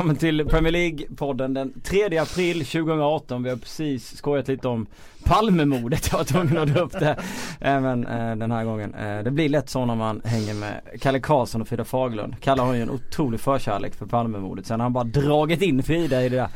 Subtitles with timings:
[0.00, 3.42] Välkommen till Premier League-podden den 3 april 2018.
[3.42, 4.86] Vi har precis skojat lite om
[5.34, 6.08] Palmemordet.
[6.12, 7.16] Jag var tvungen att dra upp det
[7.60, 8.94] även eh, den här gången.
[8.94, 12.34] Eh, det blir lätt så när man hänger med Kalle Karlsson och Frida Faglund.
[12.40, 14.66] Kalle har ju en otrolig förkärlek för Palmemordet.
[14.66, 16.48] Sen har han bara dragit in Frida i det där.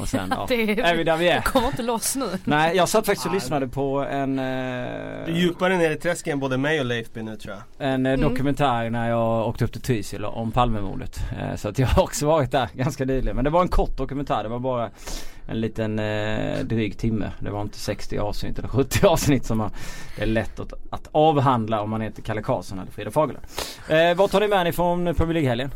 [0.00, 1.34] Och sen ja, Det- är vi där vi är.
[1.36, 2.26] Det kommer inte loss nu.
[2.44, 6.40] Nej jag satt faktiskt och lyssnade på en är eh, djupare ner i träsket än
[6.40, 7.88] både mig och Leifby nu tror jag.
[7.92, 8.28] en eh, Mm.
[8.30, 11.20] dokumentär när jag åkte upp till Trysil om Palmemordet.
[11.40, 13.36] Eh, Så att jag har också varit där ganska nyligen.
[13.36, 14.42] Men det var en kort dokumentär.
[14.42, 14.90] Det var bara
[15.46, 17.32] en liten eh, dryg timme.
[17.38, 19.70] Det var inte 60 avsnitt eller 70 avsnitt som man,
[20.16, 23.46] det är lätt att, att avhandla om man heter Kalle Karlsson eller Frida Fagerlund.
[23.88, 25.70] Eh, vad tar ni med er från Premier League-helgen?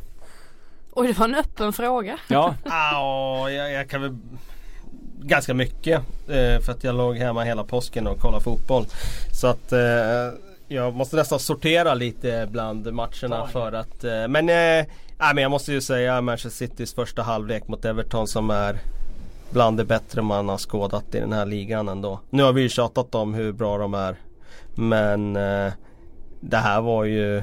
[0.93, 2.19] Oj det var en öppen fråga.
[2.29, 4.17] Ja, Ja, jag, jag kan väl
[5.21, 6.01] ganska mycket.
[6.29, 8.87] Eh, för att jag låg hemma hela påsken och kollade fotboll.
[9.33, 9.79] Så att eh,
[10.69, 14.87] jag måste nästan sortera lite bland matcherna för att eh, Men, eh,
[15.19, 18.79] nej, men jag måste ju säga Manchester Citys första halvlek mot Everton som är
[19.55, 22.21] Bland det bättre man har skådat i den här ligan ändå.
[22.31, 24.17] Nu har vi ju tjatat om hur bra de är.
[24.75, 25.73] Men eh,
[26.41, 27.43] det här var ju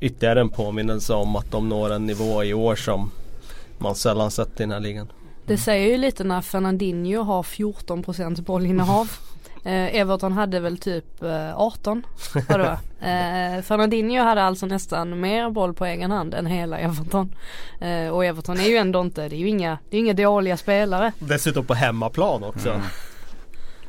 [0.00, 3.10] ytterligare en påminnelse om att de når en nivå i år som
[3.78, 5.12] man sällan sett i den här ligan.
[5.46, 9.10] Det säger ju lite när Fernandinho har 14% bollinnehav.
[9.64, 12.06] Eh, Everton hade väl typ eh, 18
[12.48, 12.78] var det va?
[13.00, 17.34] eh, Fernandinho hade alltså nästan mer boll på egen hand än hela Everton.
[17.80, 20.56] Eh, och Everton är ju ändå inte, det är ju inga, det är inga dåliga
[20.56, 21.12] spelare.
[21.18, 22.68] Dessutom på hemmaplan också.
[22.68, 22.82] Mm.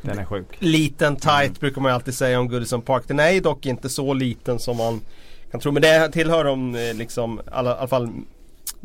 [0.01, 0.47] den är sjuk.
[0.59, 3.03] Liten tight brukar man ju alltid säga om Goodison Park.
[3.07, 5.01] Den är ju dock inte så liten som man
[5.51, 5.71] kan tro.
[5.71, 8.09] Men det tillhör de eh, liksom, alla, i alla fall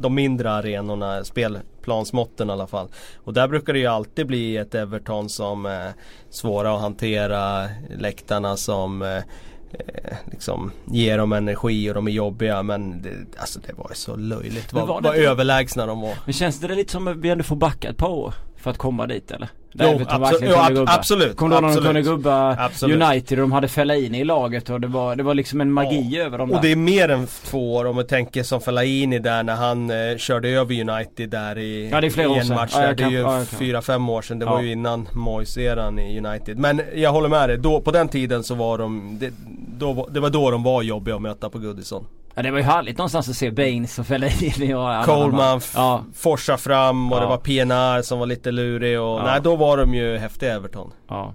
[0.01, 2.89] de mindre arenorna, spelplansmåtten i alla fall.
[3.17, 5.93] Och där brukar det ju alltid bli ett Everton som är
[6.31, 7.69] svåra att hantera.
[7.99, 13.61] Läktarna som eh, eh, liksom ger dem energi och de är jobbiga men det, alltså
[13.67, 16.15] det var ju så löjligt vad, överlägsna de var.
[16.25, 18.79] Men känns det lite som att vi ändå får backa ett par år för att
[18.79, 19.49] komma dit eller?
[19.73, 20.93] Där Jo, absolut, jo, ab- gubba.
[20.93, 23.03] absolut, Kommer du ihåg när de kunde gubba Absolut.
[23.03, 26.19] United och de hade Fellaini i laget och det var, det var liksom en magi
[26.21, 26.63] över dem Och där.
[26.63, 30.17] det är mer än två år om vi tänker som Fellaini där när han eh,
[30.17, 32.57] körde över United där i, Ja, det är flera i år en sedan.
[32.57, 32.73] match.
[32.75, 32.95] Ja, där.
[32.95, 34.39] det är ju ja, fyra, fem år sedan.
[34.39, 34.53] Det Ja.
[34.53, 36.59] var ju innan Moyes-eran i United.
[36.59, 37.59] Men jag håller med dig.
[37.59, 39.33] Då, på den tiden så var de, det,
[39.79, 42.07] då, det var då de var jobbiga att möta på Goodison.
[42.35, 46.05] Ja det var ju härligt någonstans att se Baines och Fellaini och de Coleman Ja,
[46.15, 47.21] forsa fram och Ja.
[47.21, 49.23] det var PNR som var lite lurig och Ja.
[49.25, 50.93] nej då var de ju häftiga Everton.
[51.09, 51.35] ja.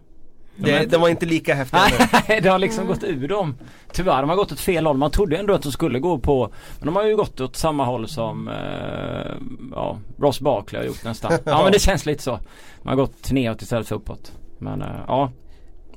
[0.57, 1.81] Det, men- det var inte lika häftiga.
[2.29, 3.55] Nej det har liksom gått ur dem.
[3.91, 4.97] Tyvärr, de har gått åt fel håll.
[4.97, 7.85] Man trodde ändå att de skulle gå på Men de har ju gått åt samma
[7.85, 9.31] håll som eh,
[9.71, 11.31] ja, Ross Barkley har gjort nästan.
[11.45, 12.31] Ja men det känns lite så.
[12.81, 14.31] Man har gått neråt istället för uppåt.
[14.59, 15.31] Men eh, ja.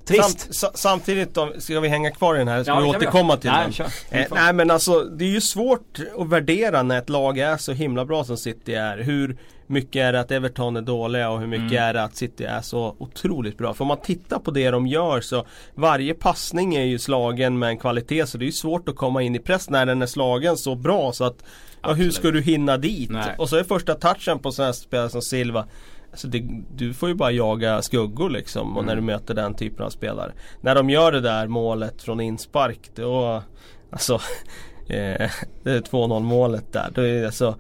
[0.09, 0.41] Trist.
[0.41, 2.63] Samt, sa, samtidigt då, ska vi hänga kvar i den här?
[2.63, 3.41] Ska Ja, vi vi återkomma göra.
[3.41, 3.73] till Nej, den?
[3.73, 3.87] kör.
[4.11, 7.73] Eh, nej men alltså det är ju svårt att värdera när ett lag är så
[7.73, 8.99] himla bra som City är.
[8.99, 9.37] Hur
[9.67, 11.85] mycket är det att Everton är dåliga och hur mycket Mm.
[11.85, 13.75] är det att City är så otroligt bra.
[13.75, 17.69] För om man tittar på det de gör så varje passning är ju slagen med
[17.69, 20.07] en kvalitet så det är ju svårt att komma in i press när den är
[20.07, 21.45] slagen så bra så att
[21.83, 23.11] ja, hur ska du hinna dit?
[23.11, 23.35] Nej.
[23.39, 25.65] Och så är första touchen på sådana här spelare som Silva
[26.11, 29.07] Alltså det, du får ju bara jaga skuggor liksom och när du Mm.
[29.07, 30.33] möter den typen av spelare.
[30.61, 33.43] När de gör det där målet från inspark då
[33.91, 34.15] Alltså
[34.89, 35.31] eh,
[35.63, 36.91] Det är 2-0 målet där.
[36.95, 37.55] Då är det så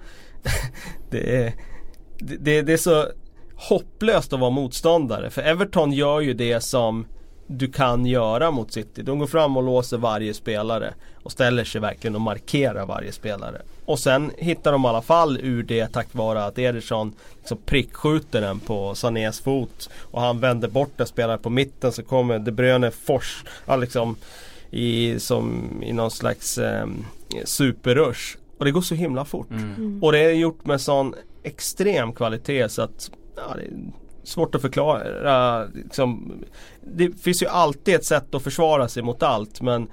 [1.10, 1.52] det, är,
[2.18, 3.06] det, det är så
[3.68, 5.30] hopplöst att vara motståndare.
[5.30, 7.06] För Everton gör ju det som
[7.46, 9.02] du kan göra mot City.
[9.02, 13.62] De går fram och låser varje spelare och ställer sig verkligen och markerar varje spelare.
[13.88, 18.40] Och sen hittar de i alla fall ur det tack vare att Ederson liksom prickskjuter
[18.40, 19.90] den på Sanés fot.
[20.00, 23.44] Och han vänder bort den, spelar på mitten så kommer De Bruyne fors,
[23.80, 24.16] liksom
[24.70, 26.86] i, som, i någon slags eh,
[27.44, 28.36] superrush.
[28.58, 29.50] Och det går så himla fort.
[29.50, 30.02] Mm.
[30.02, 33.70] Och det är gjort med sån extrem kvalitet så att ja, det är
[34.24, 35.64] svårt att förklara.
[35.64, 36.32] Liksom,
[36.80, 39.88] det finns ju alltid ett sätt att försvara sig mot allt men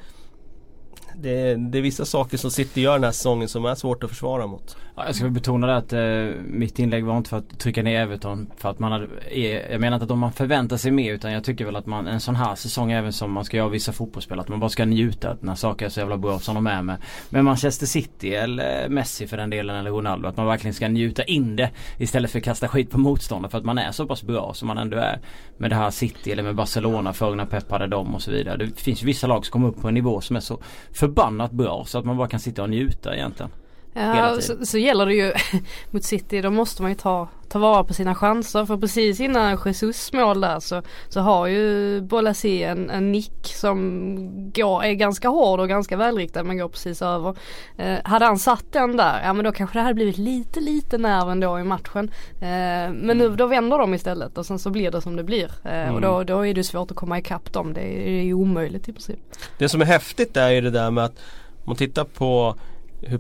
[1.22, 4.04] det är, det är vissa saker som City gör den här säsongen som är svårt
[4.04, 4.78] att försvara mot.
[4.98, 8.02] Ja, jag ska betona det att eh, mitt inlägg var inte för att trycka ner
[8.02, 11.14] Everton för att man hade, eh, Jag menar inte att om man förväntar sig mer
[11.14, 13.70] utan jag tycker väl att man en sån här säsong även som man ska göra
[13.70, 16.68] vissa fotbollsspel att man bara ska njuta när saker är så jävla bra som de
[16.68, 16.98] är med,
[17.30, 20.28] med Manchester City eller Messi för den delen eller Ronaldo.
[20.28, 23.58] Att man verkligen ska njuta in det istället för att kasta skit på motståndare för
[23.58, 25.20] att man är så pass bra som man ändå är
[25.58, 28.58] med det här City eller med Barcelona förr när Pep hade dem och så vidare.
[28.58, 30.60] Det finns ju vissa lag som kommer upp på en nivå som är så
[30.94, 33.52] förbannat bra så att man bara kan sitta och njuta egentligen.
[33.98, 35.34] Ja, så, så gäller det ju
[35.92, 38.66] mot City, då måste man ju ta, ta vara på sina chanser.
[38.66, 44.52] För precis innan Jesus mål där så, så har ju Bolasi en, en nick som
[44.56, 47.36] går, är ganska hård och ganska välriktad men går precis över.
[47.78, 50.98] Eh, hade han satt den där, ja men då kanske det hade blivit lite lite
[50.98, 52.12] nerv ändå i matchen.
[52.42, 52.48] Eh,
[52.92, 53.18] men Mm.
[53.18, 55.52] nu då vänder de istället och sen så blir det som det blir.
[55.64, 57.74] Eh, Och då, då är det svårt att komma ikapp dem.
[57.74, 59.20] Det är, det är omöjligt i princip.
[59.58, 61.16] Det som är häftigt är ju det där med att
[61.58, 62.56] om man tittar på
[63.02, 63.18] hur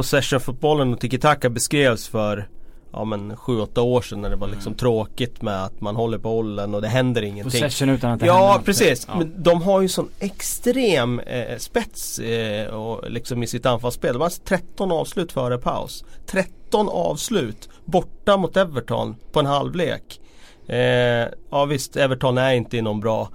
[0.00, 2.48] possession-fotbollen och tiki-taka beskrevs för
[2.92, 6.74] ja men 7-8 år sedan när det var liksom tråkigt med att man håller bollen
[6.74, 7.62] och det händer ingenting.
[7.62, 8.64] Possession utan att det händer Ja något.
[8.64, 9.14] precis, Ja.
[9.18, 14.12] men de har ju sån extrem eh, spets eh, och liksom i sitt anfallsspel.
[14.12, 16.04] De har 13 avslut före paus.
[16.26, 20.20] 13 avslut borta mot Everton på en halvlek.
[20.66, 20.78] Eh,
[21.50, 23.28] ja visst, Everton är inte i någon bra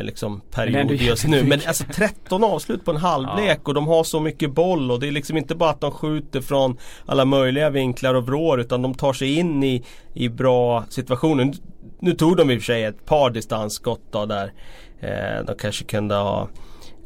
[0.00, 1.44] liksom det är period ändå just nu.
[1.44, 5.08] Men alltså 13 avslut på en halvlek och de har så mycket boll och det
[5.08, 8.94] är liksom inte bara att de skjuter från alla möjliga vinklar och vrår utan de
[8.94, 9.84] tar sig in i,
[10.14, 11.44] i bra situationer.
[11.44, 11.52] Nu,
[12.00, 14.52] nu tog de i och för sig ett par distansskott då där.
[15.00, 16.48] Eh, de kanske kunde ha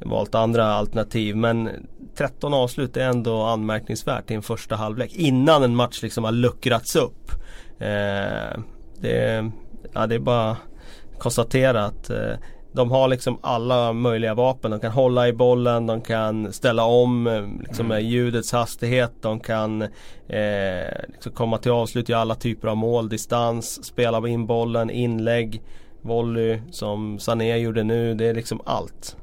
[0.00, 1.70] valt andra alternativ men
[2.16, 6.96] 13 avslut är ändå anmärkningsvärt i en första halvlek innan en match liksom har luckrats
[6.96, 7.30] upp.
[7.78, 8.60] Eh,
[9.00, 9.50] det,
[9.92, 10.56] ja, det är bara
[11.18, 12.32] konstatera att eh,
[12.76, 14.70] de har liksom alla möjliga vapen.
[14.70, 19.12] De kan hålla i bollen, de kan ställa om eh, liksom med ljudets hastighet.
[19.20, 19.82] De kan
[20.28, 25.62] eh, liksom komma till avslut i alla typer av mål, distans, spela in bollen, inlägg,
[26.02, 28.14] volley som Sané gjorde nu.
[28.14, 29.16] Det är liksom allt.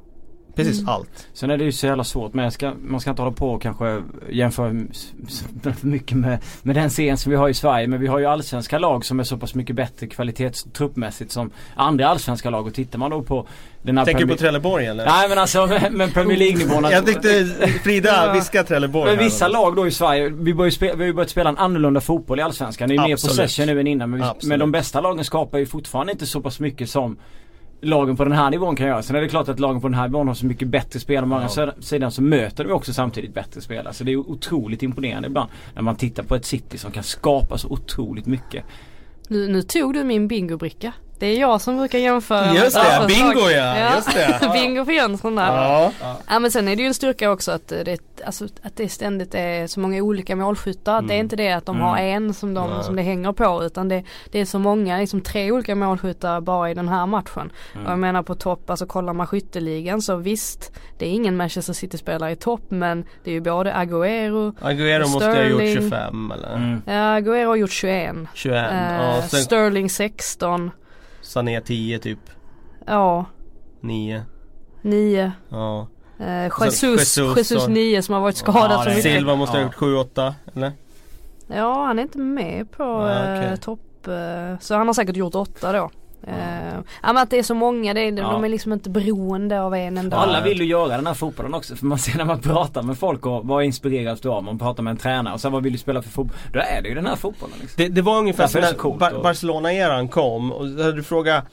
[0.55, 1.27] Precis allt.
[1.33, 3.61] Sen är det ju så jävla svårt men ska, man ska inte hålla på och
[3.61, 4.73] kanske jämföra
[5.63, 7.87] för mycket med, med den serien som vi har i Sverige.
[7.87, 12.07] Men vi har ju allsvenska lag som är så pass mycket bättre kvalitetstruppmässigt som andra
[12.07, 12.67] allsvenska lag.
[12.67, 13.47] Och tittar man då på
[13.81, 15.05] den här Tänker du på Trelleborg eller?
[15.05, 16.83] Nej men alltså men- men Premier League-nivån.
[16.83, 17.45] Jag tyckte
[17.83, 19.25] Frida viskade Trelleborg Men här.
[19.25, 22.01] vissa lag då i Sverige, vi, börjar spela, vi har ju börjat spela en annorlunda
[22.01, 22.89] fotboll i Allsvenskan.
[22.89, 23.37] Det är mer Absolut.
[23.37, 24.09] possession nu än innan.
[24.09, 27.17] Men, vi, men de bästa lagen skapar ju fortfarande inte så pass mycket som
[27.83, 29.01] lagen på den här nivån kan göra.
[29.03, 31.23] Sen är det klart att lagen på den här nivån har så mycket bättre spel.
[31.23, 31.71] Å andra Ja.
[31.79, 33.93] sidan så möter de också samtidigt bättre spelare.
[33.93, 37.57] Så det är otroligt imponerande ibland när man tittar på ett City som kan skapa
[37.57, 38.63] så otroligt mycket.
[39.27, 40.93] Nu, nu tog du min bingobricka.
[41.23, 43.51] Det är jag som brukar jämföra Just det, bingo lag.
[43.51, 44.49] ja, just det.
[44.53, 45.45] bingo för Jönsson där.
[45.45, 45.91] Ja.
[46.27, 49.35] Ja men sen är det ju en styrka också att det, alltså, att det ständigt
[49.35, 51.01] är så många olika målskyttar.
[51.01, 52.83] Det är inte det att de har en som, de, Nej.
[52.83, 56.71] som det hänger på utan det, det är så många, liksom tre olika målskyttar bara
[56.71, 57.51] i den här matchen.
[57.85, 61.73] Och jag menar på topp, alltså kollar man skytteligan så visst det är ingen Manchester
[61.73, 65.75] City-spelare i topp men det är ju både Agüero, Agüero måste ha gjort Sterling.
[65.75, 66.55] 25 eller?
[66.55, 66.81] Mm.
[66.85, 68.15] ja, Agüero har gjort 21.
[68.33, 68.71] 21.
[68.71, 70.71] Eh, ja, sen Sterling 16.
[71.33, 72.19] Sané 10 typ.
[72.85, 73.25] Ja,
[73.81, 74.23] 9.
[74.81, 75.31] 9.
[75.49, 75.87] Ja.
[76.19, 79.03] Eh, Jesus, Jesus Jesus, och- 9 som har varit skadad Ja, så mycket.
[79.03, 80.71] Silva måste ha gjort 7-8 eller?
[81.47, 83.45] Ja han är inte med på Ah, okej.
[83.53, 84.07] eh, topp.
[84.07, 85.89] Eh, så han har säkert gjort 8 då.
[86.27, 88.31] Eh, ja men att det är så många, det är, Ja.
[88.31, 90.17] de är liksom inte beroende av en enda.
[90.17, 92.97] Alla vill ju göra den här fotbollen också för man ser när man pratar med
[92.97, 94.43] folk och vad inspireras du av?
[94.43, 96.37] Man pratar med en tränare och sen vad vill du spela för fotboll?
[96.53, 97.83] Då är det ju den här fotbollen liksom.
[97.83, 101.43] Det, det var ungefär det när Bar- och- Barcelona-eran kom och du frågat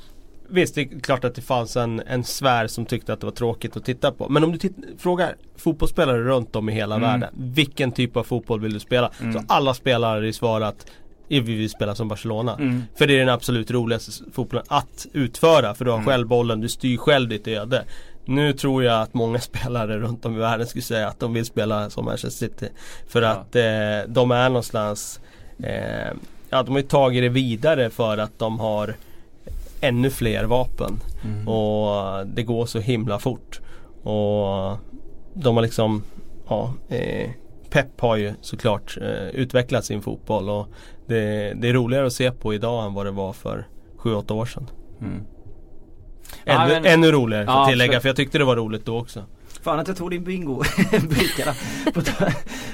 [0.53, 3.33] Visst det är klart att det fanns en, en sfär som tyckte att det var
[3.33, 4.29] tråkigt att titta på.
[4.29, 4.59] Men om du
[4.99, 7.09] frågar fotbollsspelare runt om i hela Mm.
[7.11, 7.29] världen.
[7.37, 9.11] Vilken typ av fotboll vill du spela?
[9.21, 9.33] Mm.
[9.33, 10.87] Så alla spelare hade svarat
[11.39, 12.55] vi vill spela som Barcelona.
[12.55, 12.83] Mm.
[12.97, 15.75] För det är den absolut roligaste fotbollen att utföra.
[15.75, 16.07] För du har Mm.
[16.09, 17.85] själv bollen, du styr själv ditt öde.
[18.25, 21.45] Nu tror jag att många spelare runt om i världen skulle säga att de vill
[21.45, 22.69] spela som Manchester City.
[23.09, 23.29] För Ja.
[23.29, 25.21] att eh, de är någonstans
[25.63, 26.13] eh,
[26.53, 28.95] Ja de har ju tagit det vidare för att de har
[29.81, 31.01] ännu fler vapen.
[31.25, 31.49] Mm.
[31.49, 33.61] Och det går så himla fort.
[34.03, 34.79] Och
[35.35, 36.03] de har liksom
[36.49, 37.31] Ja eh,
[37.71, 40.69] Pep har ju såklart eh, utvecklat sin fotboll och
[41.15, 43.67] det, det är roligare att se på idag än vad det var för
[43.99, 44.67] 7-8 år sedan.
[45.01, 45.23] Mm.
[46.45, 49.25] Ännu, men- ännu roligare får Ja, tillägga för jag tyckte det var roligt då också.
[49.63, 50.63] Fan att jag tog din bingo
[51.09, 51.93] bricka där.
[51.93, 52.27] På ta-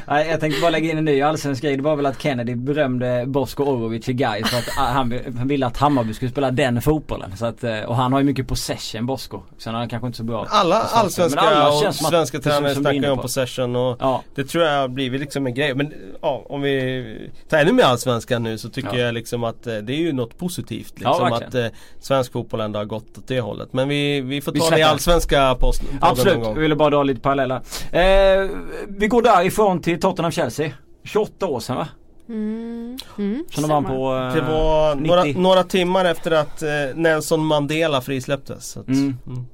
[0.09, 1.77] Nej, jag tänkte bara lägga in en ny allsvensk grej.
[1.77, 5.49] Det var väl att Kennedy berömde Bosko Orovic i Gais för att ah, han, han
[5.49, 7.37] ville att Hammarby skulle spela den fotbollen.
[7.37, 9.43] Så att, eh, och han har ju mycket possession Bosko.
[9.59, 10.47] Sen är han kanske inte så bra.
[10.49, 10.93] Alla sånt.
[11.05, 14.23] allsvenska alla och svenska tränare snackar ju om possession och Ja.
[14.35, 15.75] det tror jag har blivit liksom en grej.
[15.75, 19.05] Men ja, om vi tar ännu mer allsvenskan nu så tycker Ja.
[19.05, 20.95] jag liksom att eh, det är ju något positivt.
[20.99, 21.67] Ja, Liksom verkligen.
[21.67, 23.73] att eh, svensk fotboll ändå har gått åt det hållet.
[23.73, 26.61] Men vi, vi får Vi ta det i allsvenska posten Absolut, vi.
[26.77, 27.57] Ville bara dra lite paralleller.
[27.93, 28.51] Eh,
[28.89, 30.71] vi går därifrån till Tottenham-Chelsea.
[31.05, 31.89] 28 år sedan va?
[32.29, 32.99] Mm.
[33.19, 33.45] Mm.
[33.51, 33.99] Som de vann stämmer.
[33.99, 35.41] på eh, Det var några, 90.
[35.43, 38.67] några timmar efter att eh, Nelson Mandela frisläpptes.
[38.71, 39.19] Så att, Mm.
[39.27, 39.45] mm.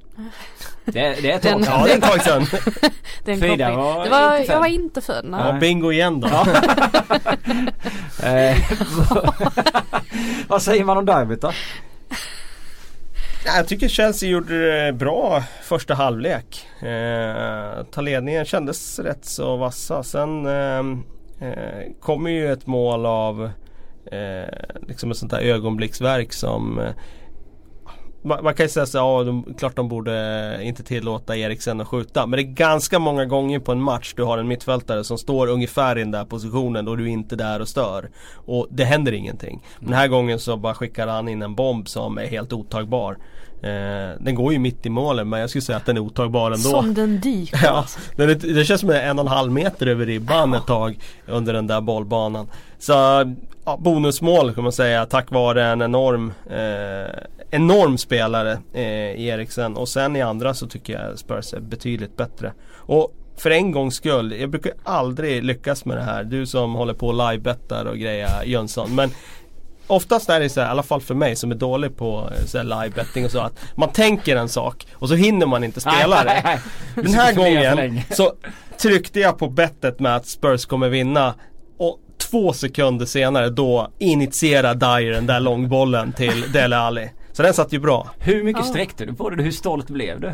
[0.85, 1.81] Det, det är ett tag sedan.
[1.81, 2.47] Ja det är ett tag sedan.
[3.25, 3.77] Den Frida kopplingen.
[3.77, 5.25] var det var, inte jag var inte född.
[5.25, 5.41] Nej.
[5.47, 6.29] Ja, bingo igen då.
[8.27, 8.57] Eh,
[10.49, 11.53] Vad säger man om derbyt då?
[13.45, 16.67] Jag tycker Chelsea gjorde det bra första halvlek.
[16.83, 20.03] Eh, ta ledningen kändes rätt så vassa.
[20.03, 20.79] Sen eh,
[21.49, 23.51] eh, kommer ju ett mål av
[24.13, 26.91] eh, liksom ett sånt där ögonblicksverk som eh,
[28.23, 30.15] man, man kan ju säga så ja, de, klart de borde
[30.59, 32.27] eh, inte tillåta Eriksen att skjuta.
[32.27, 35.47] Men det är ganska många gånger på en match du har en mittfältare som står
[35.47, 38.11] ungefär i den där positionen och du är inte där och stör.
[38.35, 39.63] Och det händer ingenting.
[39.81, 43.19] Den här gången så bara skickar han in en bomb som är helt otagbar.
[43.63, 46.51] Eh, den går ju mitt i målen men jag skulle säga att den är otagbar
[46.51, 46.71] ändå.
[46.71, 47.61] Som den dyker.
[47.65, 48.01] Ja, alltså.
[48.17, 51.67] är, det känns som en och en halv meter över ribban ett tag under den
[51.67, 52.49] där bollbanan.
[52.79, 52.93] Så
[53.65, 57.23] ja, bonusmål kan man säga tack vare en enorm eh,
[57.55, 62.53] Enorm spelare eh, Eriksen och sen i andra så tycker jag Spurs är betydligt bättre.
[62.75, 66.25] Och för en gångs skull, jag brukar aldrig lyckas med det här.
[66.25, 68.95] Du som håller på och livebettar och grejer Jönsson.
[68.95, 69.11] Men
[69.87, 72.47] Oftast är det så här, i alla fall för mig som är dålig på eh,
[72.47, 75.81] så här livebetting och så att man tänker en sak och så hinner man inte
[75.81, 76.61] spela det.
[76.95, 78.33] Den här gången så
[78.83, 81.35] tryckte jag på bettet med att Spurs kommer vinna
[81.79, 81.99] och
[82.31, 87.11] två sekunder senare då initierar Dyer den där långbollen till Dele Alli.
[87.33, 88.11] Så den satt ju bra.
[88.19, 89.43] Hur mycket sträckte du på det?
[89.43, 90.33] Hur stolt blev du?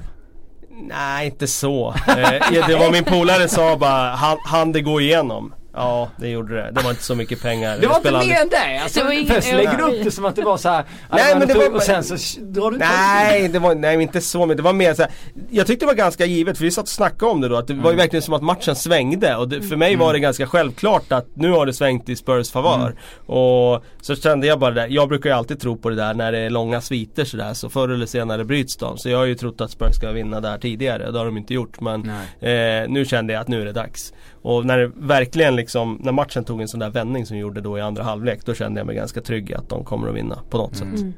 [0.83, 1.95] Nej inte så.
[2.09, 5.55] Eh, det var min polare sa bara, han, han det gå igenom.
[5.79, 6.71] Ja det gjorde det.
[6.75, 7.79] Det var inte så mycket pengar.
[7.81, 8.79] Det var inte mer än det!
[8.83, 10.85] Alltså, Det var ingen- först lägger du upp det som att det var så här,
[11.11, 14.21] Nej, men det var- Och sen så drar du inte Nej, det var nej, inte
[14.21, 15.11] så men det var mer så här,
[15.51, 17.67] Jag tyckte det var ganska givet för vi satt och snackade om det då att
[17.67, 20.47] det var ju verkligen som att matchen svängde och det, för mig var det ganska
[20.47, 22.95] självklart att nu har det svängt i Spurs favör.
[23.27, 26.15] Och så kände jag bara det där, jag brukar ju alltid tro på det där
[26.15, 28.99] när det är långa sviter sådär så förr eller senare bryts de.
[28.99, 31.55] Så jag har ju trott att Spurs ska vinna där tidigare, det har de inte
[31.55, 32.09] gjort men
[32.41, 34.13] eh, nu kände jag att nu är det dags.
[34.43, 37.61] Och när det verkligen liksom, Liksom, när matchen tog en sån där vändning som gjorde
[37.61, 40.39] då i andra halvlek då kände jag mig ganska trygg att de kommer att vinna
[40.51, 41.01] på något sätt.
[41.01, 41.15] Mm.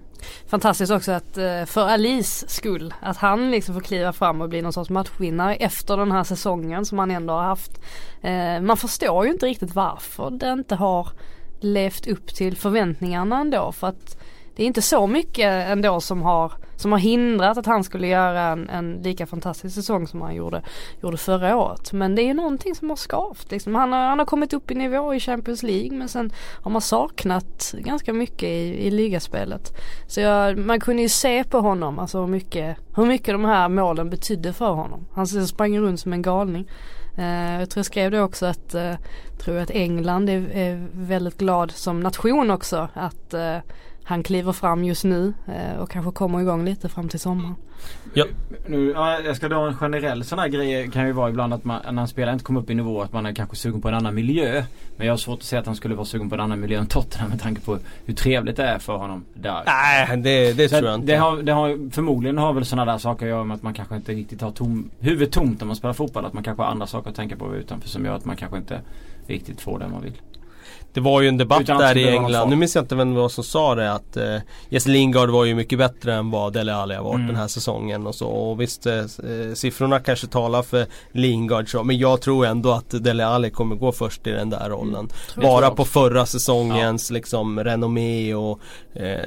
[0.47, 4.62] Fantastiskt också att eh, för Alice skull att han liksom får kliva fram och bli
[4.62, 7.80] någon sorts matchvinnare efter den här säsongen som han ändå har haft.
[8.23, 11.09] Eh, man förstår ju inte riktigt varför det inte har
[11.61, 14.20] levt upp till förväntningarna ändå för att
[14.57, 18.40] det är inte så mycket ändå som har, som har hindrat att han skulle göra
[18.40, 20.62] en, en lika fantastisk säsong som han gjorde,
[21.02, 21.92] gjorde förra året.
[21.92, 23.50] Men det är ju någonting som har skavt.
[23.50, 23.75] Liksom.
[23.75, 26.83] Han, har, han har kommit upp i nivå i Champions League men sen har man
[26.83, 29.73] saknat ganska mycket i, i ligaspelet.
[30.07, 33.69] Så jag, man kunde ju se på honom alltså hur mycket, hur mycket de här
[33.69, 35.07] målen betydde för honom.
[35.14, 36.69] Han sprang runt som en galning.
[37.16, 38.95] Eh, jag tror jag skrev det också att, eh,
[39.38, 43.57] tror jag att England är, är väldigt glad som nation också att eh,
[44.04, 47.54] han kliver fram just nu eh, och kanske kommer igång lite fram till sommaren.
[48.66, 51.64] Nu, ja, jag ska dra en generell sån här grej kan ju vara ibland att
[51.64, 53.88] man, när en spelare inte kommer upp i nivå att man är kanske sugen på
[53.88, 54.64] en annan miljö.
[54.97, 56.78] Men jag har svårt att säga att han skulle vara sugen på en annan miljö
[56.78, 59.62] än Tottenham med tanke på hur trevligt det är för honom där.
[59.66, 61.07] Nej, det, det tror jag inte.
[61.07, 63.75] det har, det har, förmodligen har väl sådana där saker att göra med att man
[63.75, 66.25] kanske inte riktigt har tom, huvudet tomt när man spelar fotboll.
[66.25, 68.59] Att man kanske har andra saker att tänka på utanför som gör att man kanske
[68.59, 68.80] inte
[69.26, 70.21] riktigt får det man vill.
[70.92, 72.50] Det var ju en debatt där i England.
[72.50, 74.37] Nu minns jag inte vem det var som sa det att eh,
[74.68, 77.26] Jesse Lingard var ju mycket bättre än vad Dele Alli har varit Mm.
[77.26, 78.26] den här säsongen och så.
[78.28, 79.04] Och visst eh, eh,
[79.54, 81.85] siffrorna kanske talar för Lingard så.
[81.85, 85.09] Men jag tror ändå att Dele Alli kommer gå först i den där rollen.
[85.09, 88.61] Tror jag Bara på förra säsongens liksom renommé och
[88.94, 89.18] eh,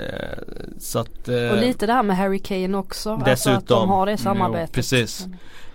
[0.79, 3.10] så att eh, Och lite det här med Harry Kane också.
[3.10, 3.79] Alltså att Dessutom.
[3.79, 4.70] de har det Mm, samarbetet.
[4.70, 5.27] jo, precis.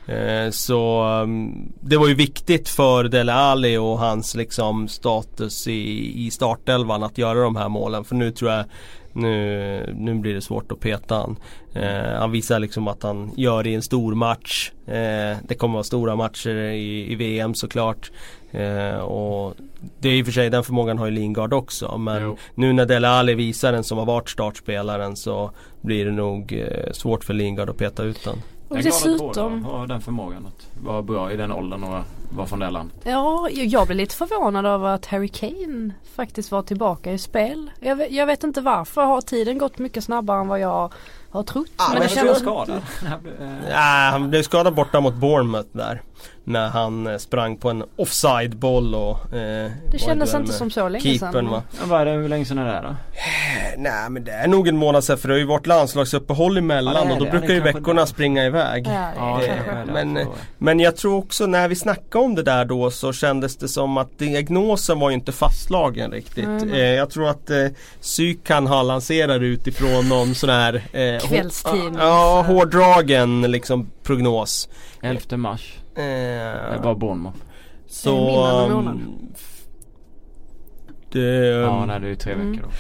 [0.09, 6.13] Eh, Så um, det var ju viktigt för Dele Alli och hans liksom status i,
[6.27, 8.05] i startelvan att göra de här målen.
[8.05, 8.65] För nu tror jag
[9.13, 11.37] nu, nu blir det svårt att peta han.
[11.75, 14.73] Eh, han visar liksom att han gör det i en stor match.
[14.87, 18.11] Eh, det kommer vara stora matcher i, i VM såklart.
[18.51, 19.55] Eh, och
[20.01, 21.99] det är i och för sig den förmågan har ju Lingard också.
[21.99, 22.37] Men Jo.
[22.55, 25.51] nu när Dele Alli visar den som har varit startspelaren så
[25.81, 28.37] blir det nog eh, svårt för Lingard att peta ut den.
[28.69, 31.53] Och Jag är glad att dessutom, båda har den förmågan att vara bra i den
[31.53, 32.97] åldern och vara från det landet.
[33.05, 37.71] ja jag blev lite förvånad över att Harry Kane faktiskt var tillbaka i spel.
[37.81, 40.93] Jag vet, jag vet inte varför, har tiden gått mycket snabbare än vad jag
[41.31, 41.67] har trott?
[41.79, 42.83] Ja, men men det jag kändes skadad.
[43.41, 46.03] Eh, Nej, han blev skadad borta mot Bournemouth där.
[46.45, 49.35] När han eh, sprang på en offside-boll och...
[49.35, 51.49] Eh, Det kändes inte som så länge Keepern sedan.
[51.51, 51.63] va.
[51.81, 52.97] Ja, vad är det, hur länge sedan är det då?
[53.77, 56.95] Nej men det är nog en månad sedan för det har ju varit landslagsuppehåll emellan
[56.97, 57.31] Ja, det och då det.
[57.31, 58.07] brukar Ja, ju veckorna det.
[58.07, 58.87] springa iväg.
[58.87, 60.19] Ja, Ja, det Eh, men,
[60.59, 63.97] men jag tror också när vi snackade om det där då så kändes det som
[63.99, 66.45] att diagnosen var ju inte fastslagen riktigt.
[66.45, 66.73] Mm.
[66.73, 67.67] Eh, jag tror att eh,
[68.01, 71.95] Psykan har lanserat utifrån någon sån här eh, Kvällstidning.
[71.99, 74.69] Ja, hårdragen liksom prognos.
[75.03, 75.75] 11 mars.
[75.99, 77.39] Eh, Det var Bournemouth.
[77.87, 78.95] så, Det är mindre än en månad.
[78.95, 79.33] mm,
[81.13, 82.51] det, Ja, nej det är ju tre Mm.
[82.53, 82.71] veckor då.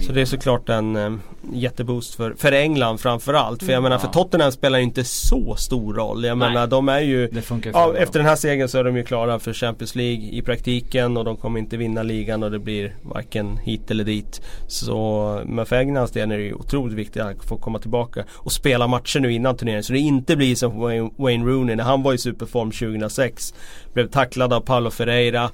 [0.00, 1.12] Så det är såklart en eh,
[1.52, 3.60] jätteboost för, för England framförallt.
[3.62, 3.82] För jag Mm.
[3.82, 4.08] menar för.
[4.08, 6.24] Tottenham spelar ju inte så stor roll.
[6.24, 6.48] Jag Nej.
[6.48, 7.28] menar de är ju
[7.72, 11.16] Ja, efter den här segern så är de ju klara för Champions League i praktiken
[11.16, 14.40] och de kommer inte vinna ligan och det blir varken hit eller dit.
[14.66, 18.52] Så men för Englands del är det ju otroligt viktigt att få komma tillbaka och
[18.52, 19.84] spela matcher nu innan turneringen.
[19.84, 23.54] Så det inte blir som Wayne, Wayne Rooney när han var i superform 2006.
[23.92, 25.50] Blev tacklad av Paulo Ferreira.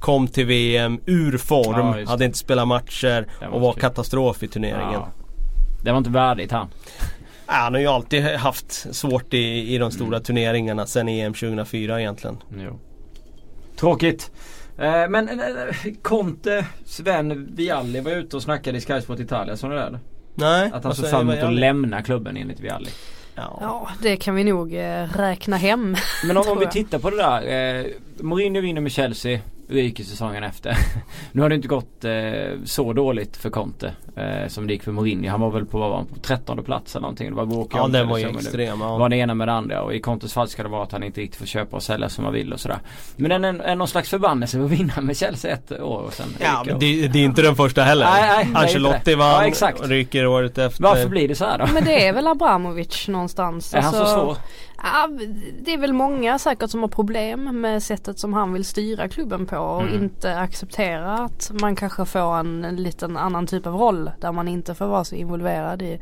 [0.00, 3.80] Kom till VM ur form, Ja, hade inte spelat matcher var och var kul.
[3.80, 4.92] katastrof i turneringen.
[4.92, 5.08] Ja.
[5.84, 6.68] Det var inte värdigt han.
[7.50, 12.00] Ja, han har ju alltid haft svårt i, i de stora turneringarna sen EM 2004
[12.00, 12.36] egentligen.
[12.58, 12.78] Jo.
[13.76, 14.30] Tråkigt.
[14.78, 15.44] Eh, men eh,
[16.02, 19.56] Conte, Sven Vialli var ute och snackade i Sky Sport Italia.
[19.56, 19.82] Såg ni det?
[19.82, 19.98] eller?
[20.34, 22.90] Nej, Att han såg fram emot att lämna klubben enligt Vialli.
[23.34, 23.58] Ja.
[23.60, 25.96] Ja, det kan vi nog eh, räkna hem.
[26.24, 27.78] Men om, om vi tittar på det där.
[27.80, 27.86] Eh,
[28.20, 29.40] Mourinho vinner med Chelsea.
[29.70, 30.76] Ryker säsongen efter.
[31.32, 32.12] nu har det inte gått eh,
[32.64, 33.92] så dåligt för Conte.
[34.16, 35.30] Eh, som det gick för Mourinho.
[35.30, 37.28] Han var väl på, vad var han, på 13 plats eller någonting.
[37.30, 38.80] Det var Walker Ja den var ju men det extrem.
[38.80, 38.96] Ja.
[38.98, 41.02] var det ena med det andra och i Contes fall ska det vara att han
[41.02, 42.78] inte riktigt får köpa och sälja som han vill och sådär.
[43.16, 46.26] Men en, en, en någon slags förbannelse att vinna med Chelsea ett år och sen
[46.40, 48.06] Ja men det, det är inte den första heller.
[48.06, 49.16] Nej, nej, det Ancelotti det.
[49.16, 49.80] vann Ja, exakt.
[49.80, 50.82] och ryker året efter.
[50.82, 51.66] Varför blir det så här då?
[51.74, 53.74] Men det är väl Abramovic någonstans.
[53.74, 54.36] är han så Alltså, svår?
[54.82, 55.08] Ja,
[55.62, 59.46] det är väl många säkert som har problem med sättet som han vill styra klubben
[59.46, 59.94] på och Mm.
[60.02, 64.48] inte acceptera att man kanske får en, en liten annan typ av roll där man
[64.48, 66.00] inte får vara så involverad i,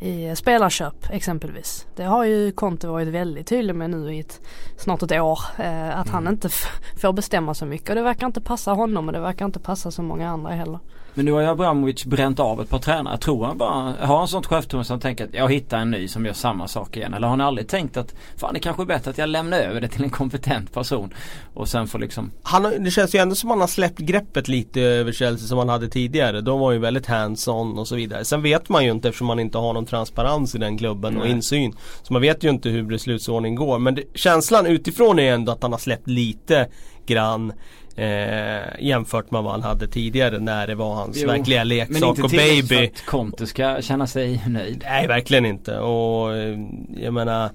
[0.00, 1.86] i spelarköp exempelvis.
[1.96, 4.40] Det har ju Conte varit väldigt tydlig med nu i ett,
[4.76, 5.38] snart ett år.
[5.58, 6.32] Eh, att han Mm.
[6.32, 9.44] inte f- får bestämma så mycket och det verkar inte passa honom och det verkar
[9.44, 10.78] inte passa så många andra heller.
[11.14, 13.18] Men nu har ju Abramovic bränt av ett par tränare.
[13.18, 16.26] Tror han bara, har han sånt självförtroende som tänker att jag hittar en ny som
[16.26, 17.14] gör samma sak igen?
[17.14, 19.80] Eller har han aldrig tänkt att fan det kanske är bättre att jag lämnar över
[19.80, 21.14] det till en kompetent person
[21.54, 24.48] och sen får liksom han, det känns ju ändå som att han har släppt greppet
[24.48, 26.40] lite över Chelsea som han hade tidigare.
[26.40, 28.24] De var ju väldigt hands-on och så vidare.
[28.24, 31.22] Sen vet man ju inte eftersom man inte har någon transparens i den klubben och
[31.22, 31.32] Nej.
[31.32, 31.74] insyn.
[32.02, 33.78] Så man vet ju inte hur beslutsordningen går.
[33.78, 36.68] Men det, känslan utifrån är ändå att han har släppt lite
[37.06, 37.52] grann
[37.96, 42.08] eh, jämfört med vad han hade tidigare när det var hans Jo, verkliga Men leksak
[42.08, 42.62] inte och baby.
[42.62, 44.84] för att Conte ska känna sig nöjd.
[44.88, 46.58] Nej verkligen inte och eh,
[46.96, 47.50] jag menar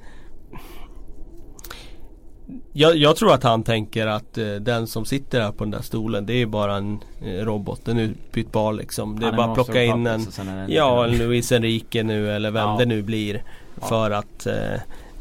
[2.73, 5.81] jag, jag tror att han tänker att eh, den som sitter här på den där
[5.81, 9.19] stolen det är bara en eh, robot, en utbytbar liksom.
[9.19, 12.51] Det är Han bara att plocka in en är Ja, en Luis Enrique nu eller
[12.51, 12.75] vem Ja.
[12.79, 13.43] det nu blir.
[13.81, 13.87] Ja.
[13.87, 14.73] För att eh,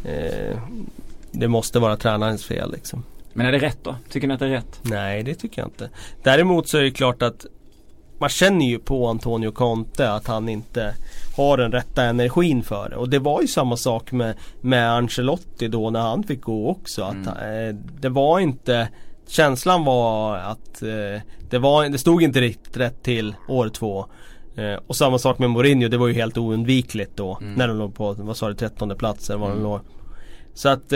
[0.05, 0.59] eh,
[1.33, 3.03] det måste vara tränarens fel liksom.
[3.37, 3.95] Men är det rätt då?
[4.11, 4.81] Tycker ni att det är rätt?
[4.83, 5.91] Nej det tycker jag inte.
[6.23, 7.47] Däremot så är det klart att
[8.19, 10.95] man känner ju på Antonio Conte att han inte
[11.37, 12.97] har den rätta energin för det.
[12.97, 17.03] Och det var ju samma sak med, med Ancelotti då när han fick gå också.
[17.03, 17.69] Att, Mm.
[17.69, 18.89] eh, det var inte
[19.29, 24.07] Känslan var att eh, det, var, det stod inte riktigt rätt till år två.
[24.57, 27.39] Eh, och samma sak med Mourinho, det var ju helt oundvikligt då.
[27.41, 27.55] Mm.
[27.55, 29.63] När de låg på, vad sa du, trettonde plats eller vad Mm.
[29.63, 29.81] de låg.
[30.55, 30.93] Så att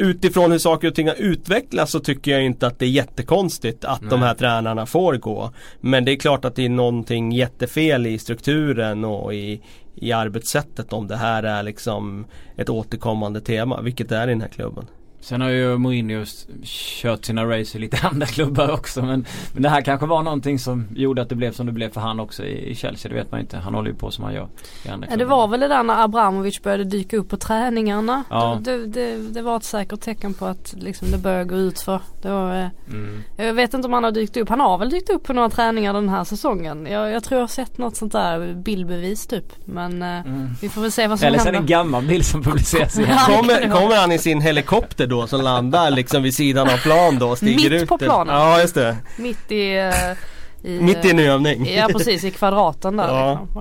[0.00, 3.84] utifrån hur saker och ting har utvecklats så tycker jag inte att det är jättekonstigt
[3.84, 4.28] att de Nej.
[4.28, 5.52] här tränarna får gå.
[5.80, 9.62] Men det är klart att det är någonting jättefel i strukturen och i,
[9.94, 14.40] i arbetssättet om det här är liksom ett återkommande tema, vilket det är i den
[14.40, 14.86] här klubben.
[15.22, 16.24] Sen har ju Mourinho
[16.64, 20.58] kört sina race i lite andra klubbar också men, men det här kanske var någonting
[20.58, 23.08] som gjorde att det blev som det blev för han också i, i Chelsea.
[23.08, 23.56] Det vet man inte.
[23.56, 24.48] Han håller ju på som han gör
[24.84, 25.36] i andra Ja, det klubbar.
[25.36, 28.24] var väl det där när Abramovic började dyka upp på träningarna.
[28.30, 28.58] Ja.
[28.62, 32.00] Det, det, det var ett säkert tecken på att liksom, det börjar gå ut för.
[32.22, 33.22] Det var, eh, Mm.
[33.36, 34.48] jag vet inte om han har dykt upp.
[34.48, 36.86] Han har väl dykt upp på några träningar den här säsongen.
[36.90, 39.44] Jag, jag tror jag har sett något sånt där bildbevis typ.
[39.64, 40.48] Men eh, Mm.
[40.60, 41.74] vi får väl se vad som Eller så är det händer.
[41.74, 42.94] en gammal bild som publiceras
[43.26, 47.36] Kommer, kommer han i sin helikopter då som landar liksom vid sidan av plan då
[47.36, 47.88] stiger Mitt ut?
[47.88, 48.34] på planen.
[48.34, 48.96] Ja just det.
[49.18, 51.66] Mitt i, eh, i Mitt i en eh, övning.
[51.74, 53.08] Ja precis i kvadraten där.
[53.08, 53.40] Ja.
[53.42, 53.60] Liksom.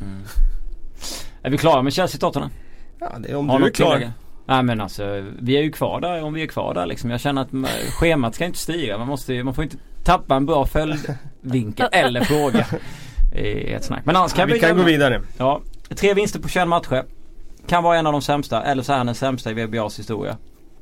[0.00, 0.22] Mm.
[1.42, 2.50] Är vi klara med Chelsea Tottenham?
[3.00, 3.92] Ja, det är om Har du är klar.
[3.94, 4.12] tillägga?
[4.46, 7.10] Nej men alltså vi är ju kvar där om vi är kvar där liksom.
[7.10, 8.98] Jag känner att ma- schemat ska inte styra.
[8.98, 12.66] Man måste ju- man får inte tappa en bra följdvinkel eller fråga
[13.36, 14.00] i ett snack.
[14.04, 15.20] Men annars kan Ja, vi vi kan gå vidare.
[15.38, 15.60] Ja,
[15.96, 17.04] tre vinster på 21 matcher.
[17.68, 20.36] Kan vara en av de sämsta eller så är han den sämsta i VBAs historia.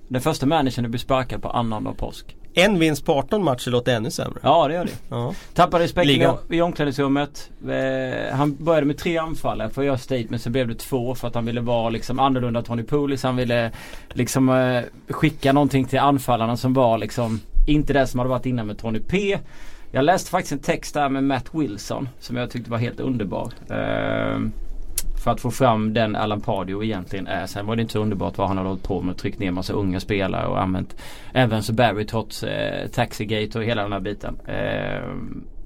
[0.09, 2.37] Den första managern att bli sparkad på annandag påsk.
[2.55, 4.40] en vinst på 18 matcher låter ännu sämre.
[4.42, 4.92] Ja det gör det.
[5.09, 5.35] Ja.
[5.55, 7.51] Tappade respekten i, omklädningsrummet.
[7.69, 10.42] Eh, han började med tre anfallare för att göra statement.
[10.42, 13.23] Så blev det två för att han ville vara liksom annorlunda Tony Pulis.
[13.23, 13.71] Han ville
[14.09, 18.66] liksom eh, skicka någonting till anfallarna som var liksom inte det som hade varit innan
[18.66, 19.38] med Tony P.
[19.90, 23.53] Jag läste faktiskt en text där med Matt Wilson som jag tyckte var helt underbar.
[25.26, 27.46] För att få fram den Alan Pardew egentligen är.
[27.46, 29.16] Sen var det inte så underbart vad han har hållit på med.
[29.16, 30.96] Tryckt ner massa unga spelare och använt
[31.34, 34.40] Evans och Barry trots eh, Taxigate och hela den här biten.
[34.46, 35.02] Eh,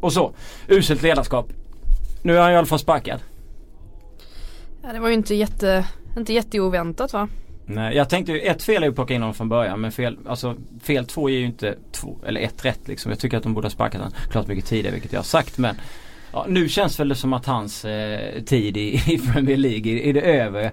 [0.00, 0.32] och så.
[0.68, 1.52] Uselt ledarskap.
[2.22, 3.20] Nu är han i alla fall sparkad.
[4.82, 7.28] Ja, det var ju inte jätte, inte jätteoväntat va?
[7.64, 9.92] Nej, jag tänkte ju ett fel är ju att plocka in honom från början men
[9.92, 13.10] fel, alltså fel två är ju inte två, eller ett rätt liksom.
[13.10, 15.58] Jag tycker att de borde ha sparkat honom klart mycket tidigare vilket jag har sagt
[15.58, 15.76] men
[16.32, 20.08] ja, nu känns väl det som att hans eh, tid i, i Premier League, är,
[20.08, 20.72] är det över?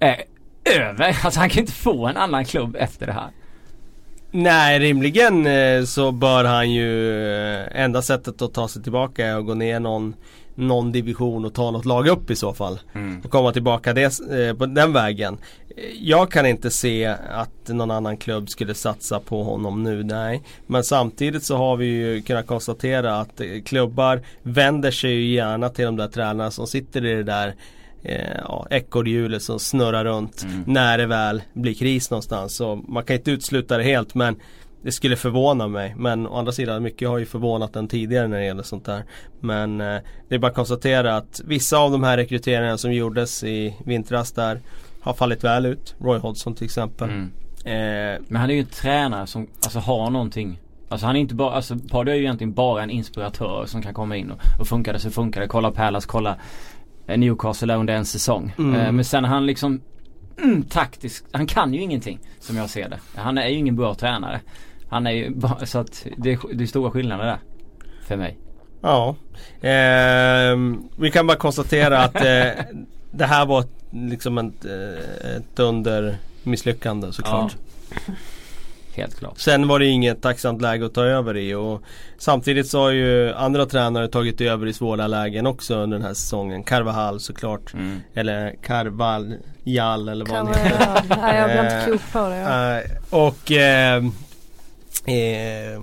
[0.00, 0.22] Är
[0.64, 1.16] över?
[1.24, 3.30] Alltså han kan inte få en annan klubb efter det här.
[4.30, 7.20] Nej rimligen eh, så bör han ju
[7.54, 10.14] eh, Enda sättet att ta sig tillbaka är att gå ner någon
[10.54, 12.80] Någon division och ta något lag upp i så fall
[13.24, 15.63] Och komma tillbaka det, eh, på den vägen Eh,
[16.00, 20.84] Jag kan inte se att någon annan klubb skulle satsa på honom nu, nej Men
[20.84, 25.84] samtidigt så har vi ju kunnat konstatera att eh, klubbar vänder sig ju gärna till
[25.84, 27.54] de där tränarna som sitter i det där
[28.02, 30.64] eh, ja, ekorrhjulet som snurrar runt Mm.
[30.66, 32.56] när det väl blir kris någonstans.
[32.56, 34.36] Så man kan inte utesluta det helt men
[34.82, 35.94] det skulle förvåna mig.
[35.98, 39.04] Men å andra sidan, mycket har ju förvånat den tidigare när det gäller sånt där.
[39.40, 43.44] Men eh, det är bara att konstatera att vissa av de här rekryteringarna som gjordes
[43.44, 44.60] i vintras där
[45.04, 45.94] har fallit väl ut.
[45.98, 47.10] Roy Hodgson till exempel.
[47.10, 47.32] Mm.
[47.64, 50.60] Eh, Men han är ju en tränare som alltså har någonting.
[50.88, 53.94] Alltså han är inte bara, alltså Pardew är ju egentligen bara en inspiratör som kan
[53.94, 55.48] komma in och, och funkar det så funkar det.
[55.48, 56.36] Kolla Palace, kolla
[57.06, 58.54] eh, Newcastle under en säsong.
[58.58, 58.80] Mm.
[58.80, 59.80] Eh, men sen han liksom
[60.42, 62.98] mm, taktisk, han kan ju ingenting som jag ser det.
[63.16, 64.40] Han är ju ingen bra tränare.
[64.88, 67.38] Han är ju bara, så att det är, det är stora skillnader där.
[68.06, 68.38] För mig.
[68.80, 69.16] Ja.
[69.60, 72.64] Ehm, vi kan bara konstatera att eh,
[73.10, 77.56] det här var ett, liksom ett, eh, ett under misslyckande såklart.
[78.96, 79.38] Helt klart.
[79.38, 81.82] Sen var det inget tacksamt läge att ta över i och
[82.18, 86.14] samtidigt så har ju andra tränare tagit över i svåra lägen också under den här
[86.14, 86.62] säsongen.
[86.64, 87.74] Carvajal såklart.
[87.74, 88.00] Mm.
[88.14, 91.02] Eller Carvajal eller vad han heter.
[91.20, 92.36] Nej jag blir inte Eh, klok på det.
[92.36, 92.80] Ja.
[92.80, 94.04] Eh, och eh,
[95.14, 95.82] eh,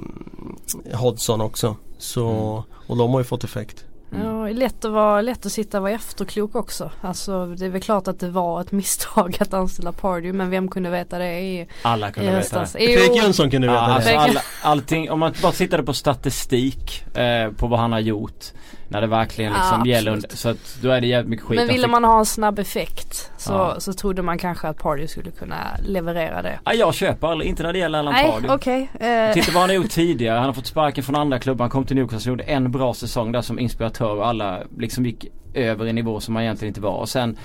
[0.93, 1.75] Hodgson också.
[1.97, 2.63] Så, Mm.
[2.87, 3.85] och de har ju fått effekt.
[4.13, 4.25] Mm.
[4.27, 6.91] Ja, det är lätt att, vara, lätt att sitta och vara efterklok också.
[7.01, 10.67] Alltså det är väl klart att det var ett misstag att anställa Pardew men vem
[10.67, 12.67] kunde veta det i, Alla i kunde veta det.
[12.67, 14.17] Fredrik Jönsson kunde Ja, veta alltså det.
[14.17, 14.29] Bägge.
[14.29, 18.45] alla, allting, om man bara tittade på statistik eh, på vad han har gjort.
[18.91, 21.55] När det verkligen liksom Ja, gäller under, så att då är det jävligt mycket skit.
[21.59, 23.75] Men ville man ha en snabb effekt så, Ja.
[23.79, 26.59] så trodde man kanske att Pardew skulle kunna leverera det.
[26.65, 28.89] Ja, jag köper aldrig, inte när det gäller Alan Nej okej.
[28.99, 30.35] Eh, Titta vad han har gjort tidigare.
[30.37, 31.63] Han har fått sparken från andra klubbar.
[31.63, 35.05] Han kom till Newcastle och gjorde en bra säsong där som inspiratör och alla liksom
[35.05, 36.93] gick över en nivå som han egentligen inte var.
[36.97, 37.37] Och sen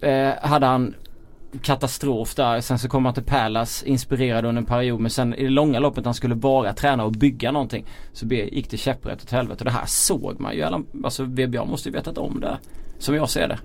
[0.00, 0.94] eh, hade han
[1.62, 2.60] katastrof där.
[2.60, 5.00] Sen så kom han till Palace inspirerad under en period.
[5.00, 7.86] Men sen i det långa loppet han skulle vara tränare och bygga någonting.
[8.12, 9.58] Så gick det käpprätt åt helvete.
[9.58, 10.84] Och det här såg man ju.
[11.04, 12.58] Alltså VBA måste ju vetat om det.
[12.98, 13.58] Som jag ser det.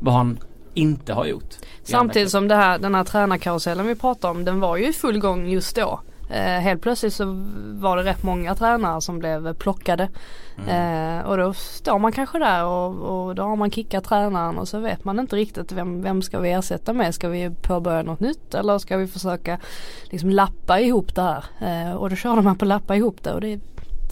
[0.00, 0.38] Vad han
[0.74, 1.54] inte har gjort.
[1.82, 5.18] Samtidigt som det här, den här tränarkarusellen vi pratar om den var ju i full
[5.18, 6.00] gång just då.
[6.32, 7.24] Eh, helt plötsligt så
[7.74, 10.08] var det rätt många tränare som blev plockade.
[10.58, 11.18] Mm.
[11.18, 14.68] Eh, och då står man kanske där och, och då har man kickat tränaren och
[14.68, 17.14] så vet man inte riktigt vem, vem ska vi ersätta med.
[17.14, 19.58] Ska vi påbörja något nytt eller ska vi försöka
[20.04, 21.44] liksom lappa ihop det här.
[21.60, 23.60] Eh, och då körde man på lappa ihop det och det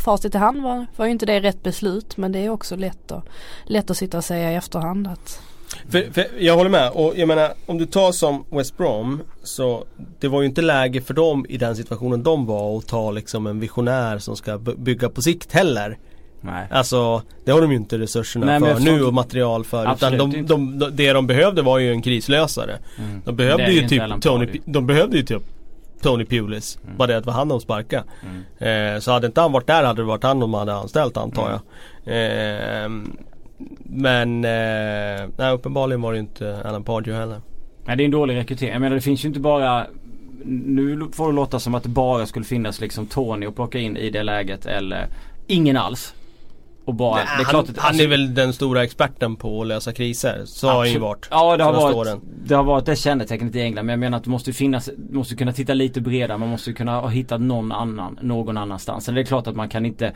[0.04, 3.12] Facit i hand var, var ju inte det rätt beslut men det är också lätt
[3.12, 3.24] att,
[3.64, 5.42] lätt att sitta och säga i efterhand att
[5.88, 9.84] För, för jag håller med och jag menar om du tar som West Brom så
[10.20, 13.46] det var ju inte läge för dem i den situationen de var att ta liksom
[13.46, 15.98] en visionär som ska bygga på sikt heller.
[16.40, 16.66] Nej.
[16.70, 19.92] Alltså det har de ju inte resurserna Nej, för nu och material för.
[19.94, 22.78] Utan de, de, de, det de behövde var ju en krislösare.
[22.98, 23.22] Mm.
[23.24, 25.42] De behövde ju typ Tony, de behövde ju typ
[26.02, 26.78] Tony Pulis.
[26.84, 26.96] Mm.
[26.96, 28.04] Bara det att det var han de sparkade.
[28.58, 28.94] Mm.
[28.94, 31.46] Eh, så hade inte han varit där hade det varit han de hade anställt antar
[31.48, 31.60] Mm.
[32.04, 32.84] jag.
[32.84, 32.90] Eh,
[33.84, 37.40] men eh, nej, uppenbarligen var det ju inte Alan Pardew heller.
[37.84, 38.72] Nej det är en dålig rekrytering.
[38.72, 39.86] Jag menar det finns ju inte bara
[40.44, 43.96] Nu får det låta som att det bara skulle finnas liksom Tony att plocka in
[43.96, 45.06] i det läget eller
[45.46, 46.14] ingen alls.
[46.84, 49.36] Och bara, Nej, det är klart han, att, han alltså, är väl den stora experten
[49.36, 50.42] på att lösa kriser.
[50.46, 51.28] Så har han ju varit.
[51.30, 52.20] Ja det har, varit, åren.
[52.44, 53.86] det har varit det kännetecknet i England.
[53.86, 56.38] Men jag menar att det måste finnas, måste kunna titta lite bredare.
[56.38, 59.04] Man måste kunna ha hittat någon annan, någon annanstans.
[59.04, 60.12] Sen det är klart att man kan inte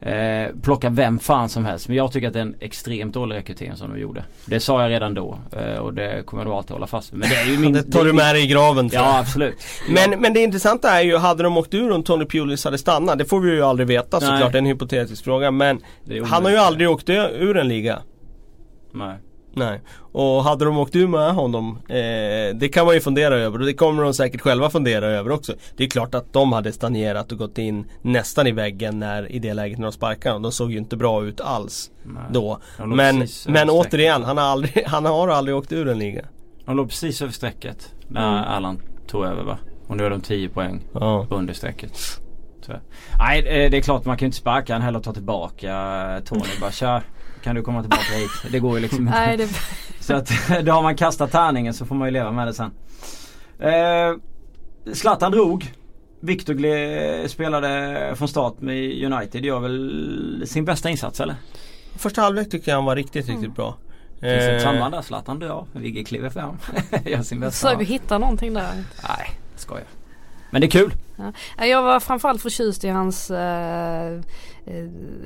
[0.00, 1.88] eh, plocka vem fan som helst.
[1.88, 4.24] Men jag tycker att det är en extremt dålig rekrytering som de gjorde.
[4.44, 7.18] Det sa jag redan då eh, och det kommer jag nog alltid hålla fast vid.
[7.18, 7.72] Men det är ju min...
[7.72, 9.12] det tar du med dig i graven tror jag.
[9.12, 9.56] Ja absolut.
[9.88, 13.18] Men, men det intressanta är ju, hade de åkt ur om Tony Pulis hade stannat?
[13.18, 14.28] Det får vi ju aldrig veta Nej.
[14.28, 15.50] såklart, det är en hypotetisk fråga.
[15.50, 15.80] Men
[16.24, 17.98] han har ju aldrig åkt ur en liga.
[18.92, 19.16] Nej.
[19.58, 19.80] Nej.
[20.12, 23.66] Och hade de åkt ur med honom, eh, det kan man ju fundera över och
[23.66, 25.54] det kommer de säkert själva fundera över också.
[25.76, 29.38] Det är klart att de hade stagnerat och gått in nästan i väggen när, i
[29.38, 30.42] det läget när de sparkade honom.
[30.42, 32.22] De såg ju inte bra ut alls Nej.
[32.30, 32.58] då.
[32.78, 36.24] Men, men återigen, han har, aldrig, han har aldrig åkt ur en liga.
[36.64, 38.44] De låg precis över strecket när Mm.
[38.48, 39.58] Allan tog över va?
[39.86, 41.26] Och nu är de 10 poäng Ja.
[41.30, 41.92] under strecket.
[43.18, 45.70] Nej eh, det är klart man kan ju inte sparka han heller och ta tillbaka
[46.16, 46.42] eh, Tony.
[46.60, 47.02] Bara tja,
[47.46, 48.30] kan du komma tillbaka hit?
[48.52, 49.10] Det går ju liksom inte.
[49.18, 49.48] Nej, det,
[50.00, 50.30] Så att
[50.64, 52.70] då har man kastat tärningen så får man ju leva med det sen.
[53.58, 55.72] Eh, Zlatan drog.
[56.20, 59.44] Victor gle- spelade från start med United.
[59.44, 61.34] Gör väl sin bästa insats eller?
[61.96, 63.76] Första halvlek tycker jag han var riktigt, riktigt bra.
[64.10, 65.02] Finns det ett Eh, samband där?
[65.02, 65.64] Zlatan dör.
[65.72, 66.56] Vigge kliver fram.
[67.04, 67.70] Gör sin bästa.
[67.70, 68.72] så vi hittar någonting där.
[69.08, 69.84] Nej, skojar.
[70.50, 70.94] Men det är kul.
[71.58, 74.20] Ja, Jag var framförallt förtjust i hans, eh,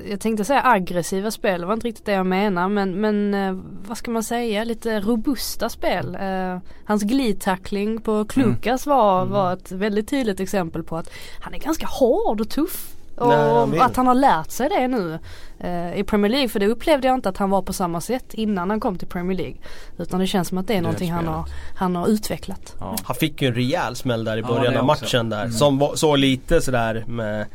[0.09, 3.57] jag tänkte säga aggressiva spel, det var inte riktigt det jag menar men, men eh,
[3.87, 6.17] vad ska man säga, lite robusta spel.
[6.21, 11.59] Eh, hans glidtackling på Klukas var, var ett väldigt tydligt exempel på att han är
[11.59, 12.95] ganska hård och tuff.
[13.15, 15.19] Och Nej, att han har lärt sig det nu
[15.59, 18.33] eh, i Premier League för det upplevde jag inte att han var på samma sätt
[18.33, 19.55] innan han kom till Premier League.
[19.97, 22.75] Utan det känns som att det är någonting han har, han har utvecklat.
[22.79, 22.95] Ja.
[23.03, 25.03] Han fick ju en rejäl smäll där i Ja, början det av också.
[25.03, 25.41] matchen där.
[25.41, 25.51] Mm.
[25.51, 27.45] Som var, så lite sådär med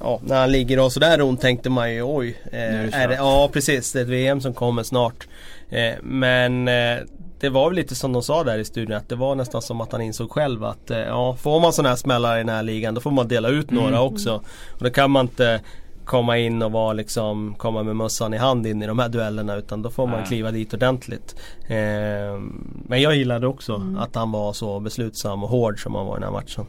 [0.00, 2.36] Ja, när han ligger och sådär ont tänkte man ju oj.
[2.52, 5.28] Eh, är det är det, ja precis, det är ett VM som kommer snart.
[5.70, 6.96] Eh, men eh,
[7.40, 9.80] det var väl lite som de sa där i studion att det var nästan som
[9.80, 12.62] att han insåg själv att eh, ja, får man sådana här smällar i den här
[12.62, 14.00] ligan då får man dela ut några Mm.
[14.00, 14.34] också.
[14.72, 15.60] Och då kan man inte
[16.04, 19.56] komma in och vara liksom, komma med mössan i hand in i de här duellerna
[19.56, 20.26] utan då får man Nej.
[20.26, 21.36] kliva dit ordentligt.
[21.68, 22.40] Eh,
[22.86, 26.20] men jag gillade också att han var så beslutsam och hård som han var i
[26.20, 26.66] den här matchen.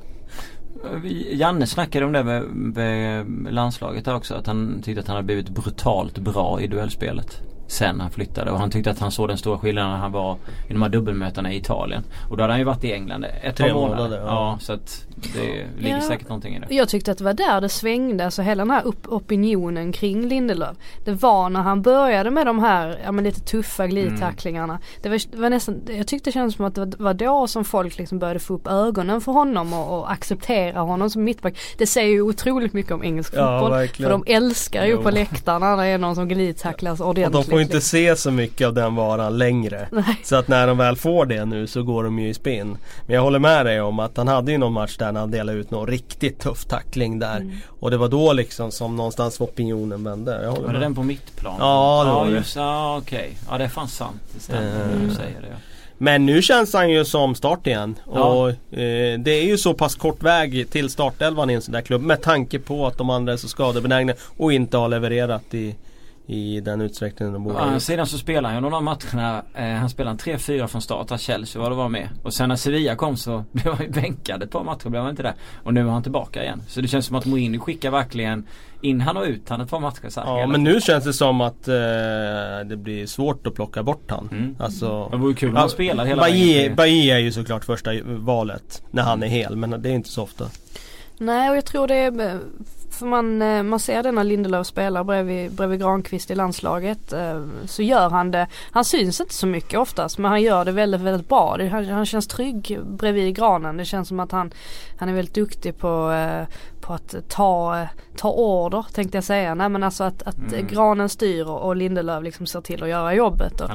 [1.32, 4.34] Janne snackade om det med, med landslaget där också.
[4.34, 7.42] Att han tyckte att han hade blivit brutalt bra i duellspelet.
[7.68, 10.38] Sen han flyttade och han tyckte att han såg den stora skillnaden när han var
[10.70, 12.04] i de här dubbelmötena i Italien.
[12.30, 13.96] Och då hade han ju varit i England ett Tre par månader.
[14.04, 14.26] månader, ja.
[14.26, 14.58] ja.
[14.62, 16.02] så att det ligger Ja.
[16.02, 16.76] säkert någonting i det.
[16.76, 20.28] Jag tyckte att det var där det svängde, alltså hela den här upp opinionen kring
[20.28, 20.78] Lindelöf.
[21.06, 24.80] Det var när han började med de här, ja men lite tuffa glidtacklingarna.
[25.02, 27.66] Det, var, det var nästan, jag tyckte det kändes som att det var, då som
[27.66, 31.58] folk liksom började få upp ögonen för honom och, och acceptera honom som mittback.
[31.78, 33.72] Det säger ju otroligt mycket om engelsk Ja, fotboll.
[33.80, 34.12] verkligen.
[34.12, 35.02] För de älskar ju Jo.
[35.02, 37.34] på läktarna när det är någon som glidtacklas ordentligt.
[37.56, 39.88] Får inte se så mycket av den varan längre.
[39.92, 40.20] Nej.
[40.24, 42.78] Så att när de väl får det nu så går de ju i spinn.
[43.06, 45.32] Men jag håller med dig om att han hade ju någon match där när han
[45.32, 47.38] delade ut någon riktigt tuff tackling där.
[47.38, 47.58] Mm.
[47.80, 50.40] Och det var då liksom som någonstans opinionen vände.
[50.44, 51.56] Jag håller Var det den på mittplan?
[51.60, 52.38] Ja, det var ja, det.
[52.38, 53.38] just Ja okej.
[53.50, 54.22] Ja det är fan sant.
[54.34, 55.00] Det stämmer Mm.
[55.00, 55.48] när du säger det.
[55.52, 55.56] Ja.
[55.98, 57.96] Men nu känns han ju som start igen.
[58.14, 58.22] Ja.
[58.24, 61.82] Och eh, det är ju så pass kort väg till startelvan i en sån där
[61.82, 62.02] klubb.
[62.02, 65.76] Med tanke på att de andra är så skadebenägna och inte har levererat i,
[66.28, 68.84] i den utsträckningen de Å borde ha andra sidan så spelar han ju några av
[68.84, 72.10] matcherna, eh, han spelade 3-4 från start, att Chelsea var det var med.
[72.24, 75.10] Och sen när Sevilla kom så blev han ju bänkad ett par matcher, blev han
[75.12, 75.34] inte det.
[75.64, 76.62] Och nu är han tillbaka igen.
[76.68, 78.46] Så det känns som att Mourinho skickar verkligen
[78.82, 80.74] in han och ut han ett par matcher så här Ja men tiden.
[80.74, 81.74] nu känns det som att eh,
[82.66, 84.30] det blir svårt att plocka bort han.
[84.32, 84.56] Mm.
[84.60, 88.84] Alltså, Det vore kul om han spelar hela vägen Bailly, är ju såklart första valet
[88.92, 90.46] när han är hel men det är inte så ofta.
[91.18, 92.40] Nej och jag tror det är
[92.96, 97.46] för man, eh, man ser det när Lindelöf spelar bredvid, bredvid Granqvist i landslaget eh,
[97.66, 101.02] så gör han det, han syns inte så mycket oftast men han gör det väldigt
[101.02, 101.58] väldigt bra.
[101.72, 103.78] Han, han känns trygg bredvid granen.
[103.78, 104.52] Det känns som att han,
[104.98, 106.48] han är väldigt duktig på, eh,
[106.86, 109.56] på att ta, ta order tänkte jag säga.
[109.56, 110.68] Nej men alltså att, att Mm.
[110.68, 113.62] granen styr och, och Lindelöf liksom ser till att göra jobbet.
[113.62, 113.70] Och,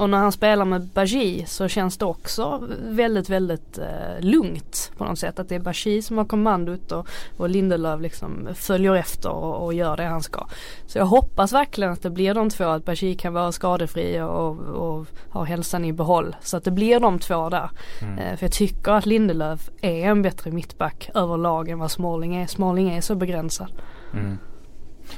[0.00, 5.04] och när han spelar med Bajy så känns det också väldigt väldigt eh, lugnt på
[5.04, 5.38] något sätt.
[5.38, 9.74] Att det är Bajy som har kommandot och, och Lindelöf liksom följer efter och, och
[9.74, 10.46] gör det han ska.
[10.86, 12.64] Så jag hoppas verkligen att det blir de två.
[12.64, 16.36] Att Bajy kan vara skadefri och, och ha hälsan i behåll.
[16.42, 17.70] Så att det blir de två där.
[18.02, 18.18] Mm.
[18.18, 22.47] Eh, för jag tycker att Lindelöf är en bättre mittback överlag än vad Smalling är.
[22.48, 23.68] Smalling är så begränsad.
[24.14, 24.38] Mm.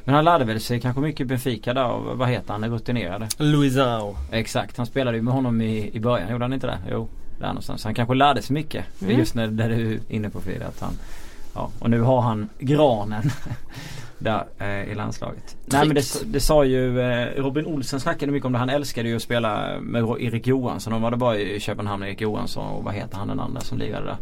[0.05, 2.71] Men han lärde väl sig kanske mycket i Benfica där och vad heter han, den
[2.73, 3.29] rutinerade?
[3.39, 4.17] Luisao.
[4.31, 6.79] Exakt, han spelade ju med honom i, i början, gjorde han inte det?
[6.91, 7.85] Jo, där någonstans.
[7.85, 8.85] Han kanske lärde sig mycket.
[9.03, 9.19] Mm.
[9.19, 10.67] Just när, där du är inne på Frida.
[10.67, 10.93] Att han,
[11.55, 13.23] ja, och nu har han granen
[14.19, 15.57] där eh, i landslaget.
[15.67, 18.59] Nej men det, det sa ju eh, Robin Olsen snackade mycket om det.
[18.59, 20.93] Han älskade ju att spela med Erik Johansson.
[20.93, 23.79] De var det bara i Köpenhamn, Erik Johansson och vad heter han den andra som
[23.79, 24.17] lirade där?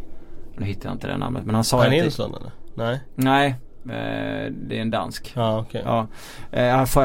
[0.56, 2.50] Nu hittar jag inte det namnet men han sa Per att det- Nilsson eller?
[2.78, 3.00] Nej.
[3.14, 3.56] Nej
[3.88, 5.32] Eh, det är en dansk.
[5.36, 5.82] Ja, okej.
[5.84, 6.06] Ja,
[6.52, 6.62] eh,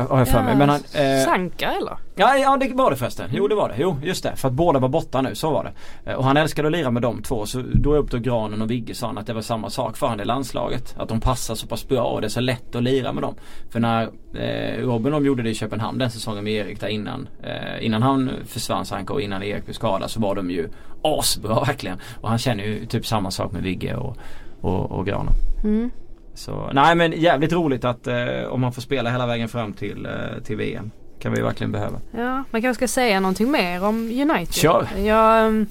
[0.10, 0.56] har jag för mig.
[0.56, 1.98] Men han, eh, Sanka eller?
[2.16, 3.30] Ja, ja det var det förresten.
[3.34, 3.76] Jo det var det.
[3.78, 4.36] Jo just det.
[4.36, 6.12] För att båda var borta nu, så var det.
[6.12, 7.46] Eh, Och han älskade att lira med de två.
[7.46, 10.20] Så då upptog Granen och Vigge sa han att det var samma sak för han
[10.20, 10.96] i landslaget.
[10.98, 13.36] Att de passar så pass bra och det är så lätt att lira med dem.
[13.70, 17.28] För när eh, Robin de gjorde det i Köpenhamn den säsongen med Erik där innan.
[17.44, 20.70] Eh, innan han försvann Sanka och innan Erik blev skadad så var de ju
[21.04, 21.98] asbra verkligen.
[22.22, 24.18] Och han känner ju typ samma sak med Vigge och,
[24.63, 25.34] och, och Granen.
[25.63, 25.91] Mm.
[26.34, 30.06] Så nej men jävligt roligt att eh, om man får spela hela vägen fram till,
[30.06, 30.91] eh, till VM.
[31.19, 31.99] Kan vi verkligen behöva.
[32.12, 34.54] Ja, man kanske ska säga någonting mer om United.
[34.54, 34.88] Kör.
[34.97, 35.67] Jag, mm,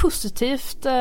[0.00, 0.92] positivt eh,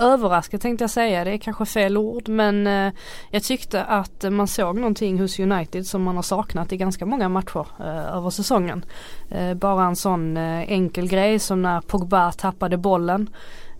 [0.00, 1.24] överraskad tänkte jag säga.
[1.24, 2.92] Det är kanske fel ord men eh,
[3.30, 7.28] jag tyckte att man såg någonting hos United som man har saknat i ganska många
[7.28, 8.84] matcher eh, över säsongen.
[9.30, 13.30] Eh, bara en sån eh, enkel grej som när Pogba tappade bollen.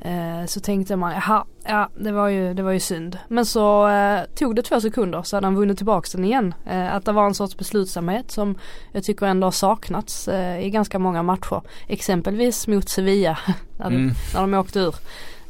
[0.01, 3.19] Eh, så tänkte man, jaha, ja det var ju, det var ju synd.
[3.29, 6.55] Men så eh, tog det två sekunder så hade han vunnit tillbaka den igen.
[6.67, 8.59] Eh, att det var en sorts beslutsamhet som
[8.93, 11.63] jag tycker ändå har saknats eh, i ganska många matcher.
[11.89, 13.39] Exempelvis mot Sevilla
[13.77, 14.09] när, Mm.
[14.09, 14.95] de, när de åkte ur.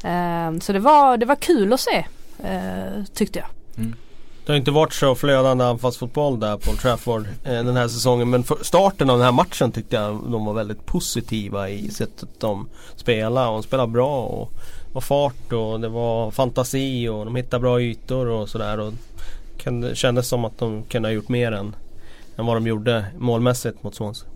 [0.03, 2.05] Eh, så det var, det var kul att se
[2.43, 3.47] eh, tyckte jag.
[4.49, 8.29] Det har inte varit så flödande anfallsfotboll där på Trafford eh, den här säsongen.
[8.29, 12.29] Men för starten av den här matchen tyckte jag de var väldigt positiva i sättet
[12.39, 13.47] de spelade.
[13.47, 14.51] Och de spelade bra och,
[14.93, 18.79] var fart och det var fantasi och de hittade bra ytor och sådär.
[18.79, 18.93] Och
[19.93, 21.75] kändes som att de kunde ha gjort mer än,
[22.37, 24.29] än vad de gjorde målmässigt mot Swansea.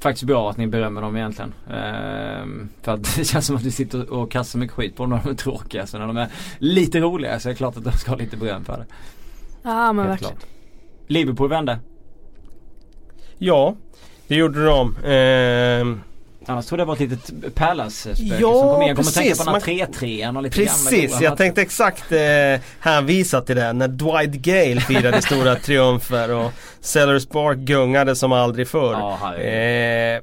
[0.00, 1.54] Faktiskt bra att ni berömmer dem egentligen.
[1.70, 5.10] Ehm, för att det känns som att du sitter och kastar mycket skit på dem
[5.10, 5.86] när de är tråkiga.
[5.86, 8.36] Så när de är lite roliga så är det klart att de ska ha lite
[8.36, 8.86] beröm för det.
[9.64, 10.36] Ja men Helt verkligen.
[10.36, 10.50] klart.
[11.06, 11.78] Liverpool vände.
[13.38, 13.76] Ja,
[14.28, 14.96] det gjorde de.
[15.04, 16.00] Ehm,
[16.46, 17.00] Annars tror jag det var ett
[17.30, 18.88] litet Palace-spöke Ja, som kom igen.
[18.88, 19.14] Jag kommer precis.
[19.38, 22.18] tänka på den här 3-3 och lite gamla Precis, jag tänkte exakt eh,
[22.80, 28.68] hänvisa till det när Dwight Gale firade stora triumfer och Sellers Park gungade som aldrig
[28.68, 28.92] förr.
[28.92, 30.22] Ja, eh,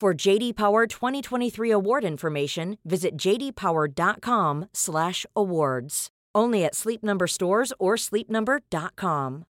[0.00, 6.08] For JD Power 2023 award information, visit jdpower.com/awards.
[6.38, 9.44] Only at Sleep Number stores or sleepnumber.com.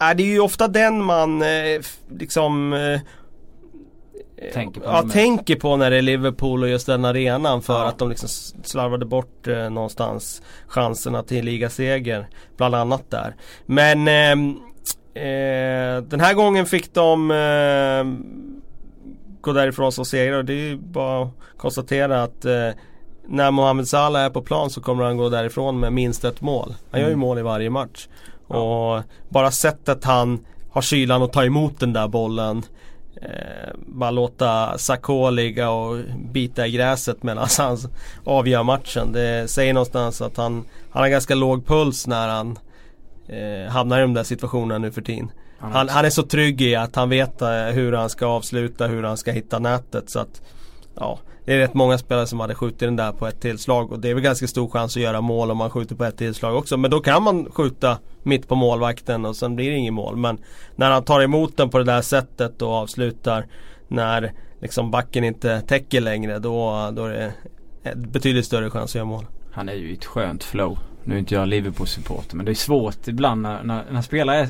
[0.00, 3.00] är det är ju ofta den man eh, liksom eh,
[4.52, 7.86] Tänker på ja, tänker på när det är Liverpool och just den arenan för Ja.
[7.88, 8.28] att de liksom
[8.64, 12.28] slarvade bort eh, någonstans chanserna till ligaseger.
[12.56, 13.34] Bland annat där.
[13.66, 14.56] Men ehm,
[15.18, 18.04] eh, den här gången fick de eh,
[19.40, 22.70] gå därifrån som segrare det är ju bara att konstatera att eh,
[23.28, 26.74] när Mohamed Salah är på plan så kommer han gå därifrån med minst ett mål.
[26.90, 27.20] Han gör ju Mm.
[27.20, 28.08] mål i varje match.
[28.46, 32.62] Och bara sättet han har kylan att ta emot den där bollen
[33.22, 35.96] eh, Bara låta Sakho ligga och
[36.32, 37.78] bita i gräset medan han
[38.24, 39.12] avgör matchen.
[39.12, 42.58] Det säger någonstans att han, han har ganska låg puls när han
[43.28, 45.30] eh, hamnar i de där situationerna nu för tiden.
[45.58, 49.02] Han Han, är så trygg i att han vet eh, hur han ska avsluta, hur
[49.02, 50.42] han ska hitta nätet så att
[51.00, 54.00] Ja, det är rätt många spelare som hade skjutit den där på ett tillslag och
[54.00, 56.56] det är väl ganska stor chans att göra mål om man skjuter på ett tillslag
[56.56, 56.76] också.
[56.76, 60.16] Men då kan man skjuta mitt på målvakten och sen blir det inget mål.
[60.16, 60.38] Men
[60.76, 63.46] när han tar emot den på det där sättet och avslutar
[63.88, 67.32] när liksom backen inte täcker längre då, då är
[67.82, 69.26] det betydligt större chans att göra mål.
[69.52, 70.78] Han är ju i ett skönt flow.
[71.08, 74.48] Nu är inte jag Liverpool-supporter men det är svårt ibland när, när, när spelare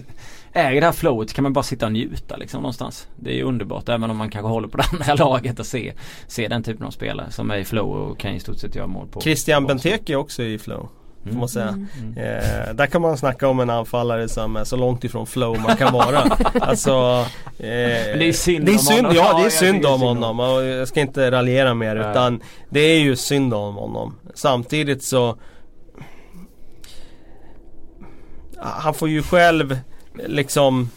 [0.54, 3.08] i det här flowet kan man bara sitta och njuta liksom någonstans.
[3.16, 5.92] Det är ju underbart även om man kanske håller på det andra laget och se,
[6.26, 8.86] se den typen av spelare som är i flow och kan i stort sett göra
[8.86, 9.20] mål på.
[9.20, 10.88] Christian Benteke är också i flow.
[11.22, 11.38] Får Mm.
[11.40, 11.68] man säga.
[11.68, 12.16] Mm.
[12.16, 15.76] Eh, där kan man snacka om en anfallare som är så långt ifrån flow man
[15.76, 16.18] kan vara.
[16.60, 16.90] alltså,
[17.58, 17.66] eh,
[18.18, 19.14] det är synd det är om synd, honom.
[19.16, 22.10] Ja det är synd om om honom och jag ska inte raljera mer Nej.
[22.10, 22.40] utan
[22.70, 24.14] Det är ju synd om honom.
[24.34, 25.36] Samtidigt så
[28.58, 29.78] Han får ju själv
[30.26, 30.90] liksom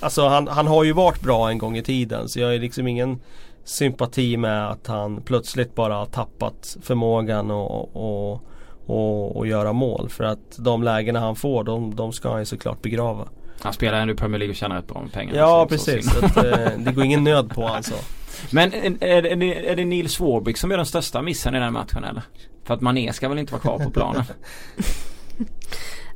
[0.00, 2.86] Alltså han, han har ju varit bra en gång i tiden så jag har liksom
[2.86, 3.20] ingen
[3.64, 8.42] sympati med att han plötsligt bara har tappat förmågan och, och,
[8.86, 10.08] och, och göra mål.
[10.08, 13.28] För att de lägena han får de, de ska han ju såklart begrava.
[13.60, 15.34] Han spelar ändå i Premier League och tjänar rätt bra med pengar.
[15.34, 17.94] Ja är precis, att, eh, det går ingen nöd på alltså.
[18.50, 21.58] Men är, är, är, det, är det Nils Warwick som är den största missen i
[21.58, 22.22] den matchen eller?
[22.64, 24.24] För att Mané ska väl inte vara kvar på planen?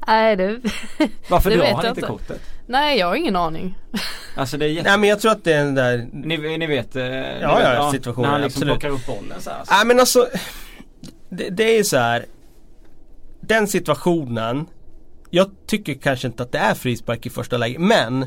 [0.09, 0.61] Nej det
[1.28, 2.40] Varför Det drar vet han inte kortet?
[2.66, 3.78] Nej jag har ingen aning.
[4.36, 4.88] Alltså det är jätte...
[4.88, 7.54] Nej men jag tror att det är den där Ni, ni vet, eh, ni Ja,
[7.56, 8.80] vet ja, situationen, När han liksom absolut.
[8.80, 9.62] plockar upp bollen så här.
[9.70, 10.28] Nej men alltså
[11.28, 12.26] det, det är ju så här.
[13.40, 14.66] Den situationen
[15.30, 18.26] Jag tycker kanske inte att det är frispark i första läget men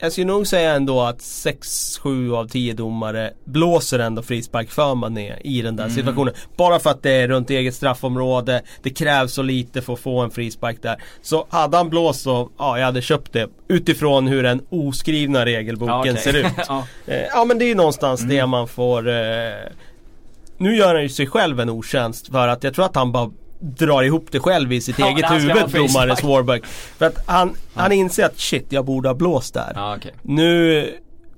[0.00, 5.34] Jag skulle nog säga ändå att 6-7 av 10 domare blåser ändå frispark för Mané
[5.44, 5.96] i den där Mm.
[5.96, 6.34] situationen.
[6.56, 8.62] Bara för att det är runt eget straffområde.
[8.82, 10.96] Det krävs så lite för att få en frispark där.
[11.22, 13.48] Så hade han blåst så, ja jag hade köpt det.
[13.68, 16.16] Utifrån hur den oskrivna regelboken Ja, okej.
[16.16, 16.52] ser ut.
[16.68, 16.84] ja.
[17.06, 18.36] Eh, Ja men det är ju någonstans Mm.
[18.36, 19.14] det man får eh,
[20.58, 23.30] Nu gör han ju sig själv en otjänst för att jag tror att han bara
[23.60, 26.60] drar ihop det själv i sitt Ja, eget huvud domare Swarberg.
[26.98, 29.72] För att han, han inser att shit jag borde ha blåst där.
[29.74, 30.14] ja okej.
[30.22, 30.90] Nu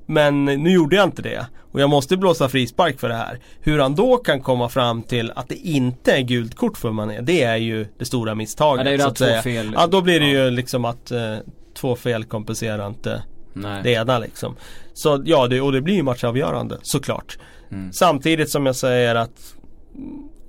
[0.06, 1.46] Men nu gjorde jag inte det.
[1.72, 3.38] Och jag måste blåsa frispark för det här.
[3.60, 7.20] Hur han då kan komma fram till att det inte är gult kort för Mané.
[7.20, 8.86] Det är ju det stora misstaget.
[8.86, 9.70] Ja, det är ju två fel.
[9.74, 10.44] Ja då blir det Ja.
[10.44, 11.36] ju liksom att eh,
[11.74, 13.80] två fel kompenserar inte Nej.
[13.82, 14.56] det ena liksom.
[14.92, 17.38] Så ja, det, och det blir ju matchavgörande såklart.
[17.70, 17.92] Mm.
[17.92, 19.54] Samtidigt som jag säger att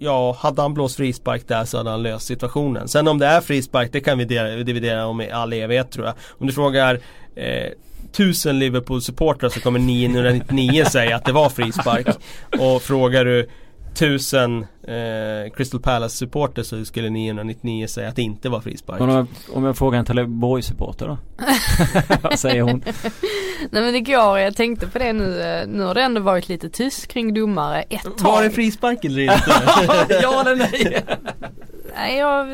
[0.03, 2.87] Ja, hade han blåst frispark där så hade han löst situationen.
[2.87, 4.25] Sen om det är frispark, det kan vi
[4.63, 6.15] dividera, om i all evighet tror jag.
[6.39, 6.99] Om du frågar
[7.35, 7.71] eh,
[8.11, 12.07] tusen Liverpool-supportrar så kommer 999 säga att det var frispark.
[12.59, 13.49] Och frågar du
[13.93, 18.99] tusen eh, Crystal Palace-supporter så skulle 999 säga att det inte var frispark.
[18.99, 19.27] Men om jag,
[19.57, 21.17] om jag frågar en Trelleborg-supporter då?
[22.21, 22.83] Vad säger hon?
[23.71, 26.69] Nej men det går, jag tänkte på det nu, nu har det ändå varit lite
[26.69, 28.31] tyst kring domare ett tag.
[28.31, 29.43] Var det frispark eller inte?
[30.21, 31.05] ja eller nej?
[31.95, 32.47] Nej jag,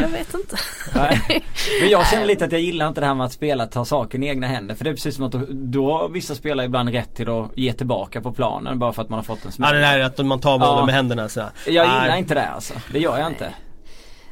[0.00, 0.56] jag vet inte.
[0.94, 1.44] Nej.
[1.80, 4.22] Men jag känner lite att jag gillar inte det här med att spela ta saken
[4.22, 4.74] i egna händer.
[4.74, 7.72] För det är precis som att då, har vissa spelare ibland rätt till att ge
[7.72, 9.74] tillbaka på planen bara för att man har fått en Ja smäll.
[9.74, 10.86] det där är att man tar bollen Ja.
[10.86, 11.40] med händerna så.
[11.66, 12.18] Jag gillar Nej.
[12.18, 12.74] inte det alltså.
[12.92, 13.54] Det gör jag inte.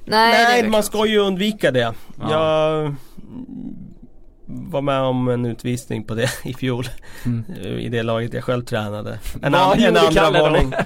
[0.05, 1.95] Nej, Nej man ska ju undvika det.
[2.21, 2.31] Ja.
[2.31, 2.95] Jag
[4.47, 6.87] var med om en utvisning på det i fjol.
[7.25, 7.45] Mm.
[7.79, 9.19] I det laget jag själv tränade.
[9.43, 10.73] En, an, en andra varning.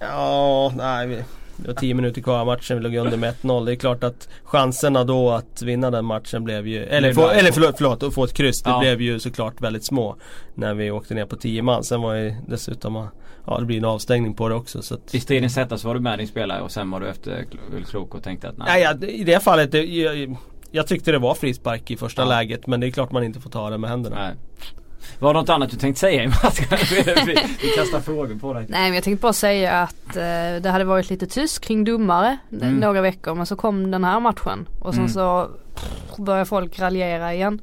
[0.00, 1.24] Ja, nej.
[1.62, 3.64] Det var 10 minuter kvar av matchen, vi låg under med 1-0.
[3.66, 7.52] Det är klart att chanserna då att vinna den matchen blev ju, eller, få, eller
[7.52, 8.62] förlåt, förlåt, att få ett kryss.
[8.62, 8.78] Det Ja.
[8.80, 10.16] blev ju såklart väldigt små.
[10.54, 11.84] När vi åkte ner på 10 man.
[11.84, 13.08] Sen var ju dessutom,
[13.46, 14.82] ja det blir en avstängning på det också.
[14.82, 17.08] Så att, I stridens hetta så var du med din spelare och sen var du
[17.08, 18.66] efter kl- klok och tänkte att nej.
[18.68, 20.36] Nej, ja, i det fallet, det, jag,
[20.70, 22.28] jag tyckte det var frispark i första Ja.
[22.28, 24.16] läget men det är klart man inte får ta det med händerna.
[24.16, 24.34] nej.
[25.18, 26.78] Var det något annat du tänkte säga i matchen?
[27.26, 28.66] vi, kastar frågor på dig.
[28.68, 32.38] Nej men jag tänkte bara säga att eh, det hade varit lite tyst kring domare
[32.52, 32.74] Mm.
[32.76, 35.12] några veckor men så kom den här matchen och sen Mm.
[35.12, 37.60] så pff, börjar folk raljera igen.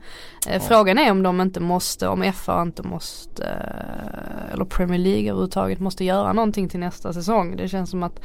[0.49, 5.29] Eh, Frågan är om de inte måste, om FA inte måste, eh, eller Premier League
[5.29, 7.55] överhuvudtaget måste göra någonting till nästa säsong.
[7.57, 8.19] Det känns som att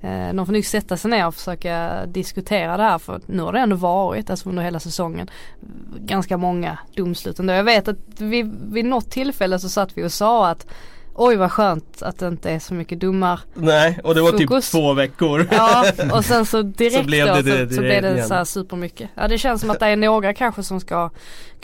[0.00, 3.52] eh, de får nog sätta sig ner och försöka diskutera det här för nu har
[3.52, 5.30] det ändå varit, alltså under hela säsongen,
[5.98, 7.52] ganska många domslut ändå.
[7.52, 10.66] Jag vet att vi, vid något tillfälle så satt vi och sa att
[11.14, 14.70] Oj vad skönt att det inte är så mycket domar Nej, och det var Fokus.
[14.70, 15.46] typ två veckor.
[15.50, 18.28] Ja och sen så direkt Så blev då, det det så, så blev det igen.
[18.28, 19.10] så här supermycket.
[19.14, 21.10] Ja det känns som att det är några kanske som ska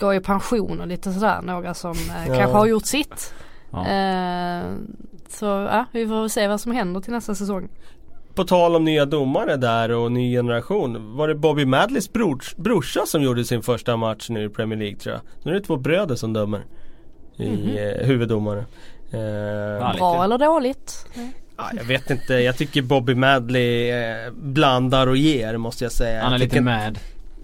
[0.00, 1.42] gå i pension och lite sådär.
[1.42, 2.36] Några som eh, Ja.
[2.36, 3.34] kanske har gjort sitt.
[3.70, 3.86] Ja.
[3.86, 4.62] Eh,
[5.28, 7.68] så ja vi får se vad som händer till nästa säsong.
[8.36, 11.16] På tal om nya domare där och ny generation.
[11.16, 14.96] Var det Bobby Madleys brors, brorsa som gjorde sin första match nu i Premier League
[14.96, 15.22] tror jag.
[15.42, 16.64] Nu är det två bröder som dömer.
[17.36, 17.76] I Mhm.
[17.76, 18.58] eh, huvuddomare.
[19.10, 19.96] Eh.
[19.96, 21.06] Bra eller dåligt?
[21.56, 26.22] ja, jag vet inte, jag tycker Bobby Madley eh, blandar och ger måste jag säga.
[26.22, 26.98] Han är lite mad.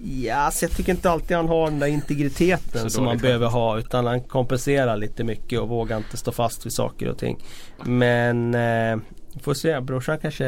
[0.05, 3.47] Ja, alltså jag tycker inte alltid han har den där integriteten Så som man behöver
[3.47, 7.39] ha utan han kompenserar lite mycket och vågar inte stå fast vid saker och ting.
[7.85, 8.97] Men eh,
[9.41, 10.47] får se, brorsan kanske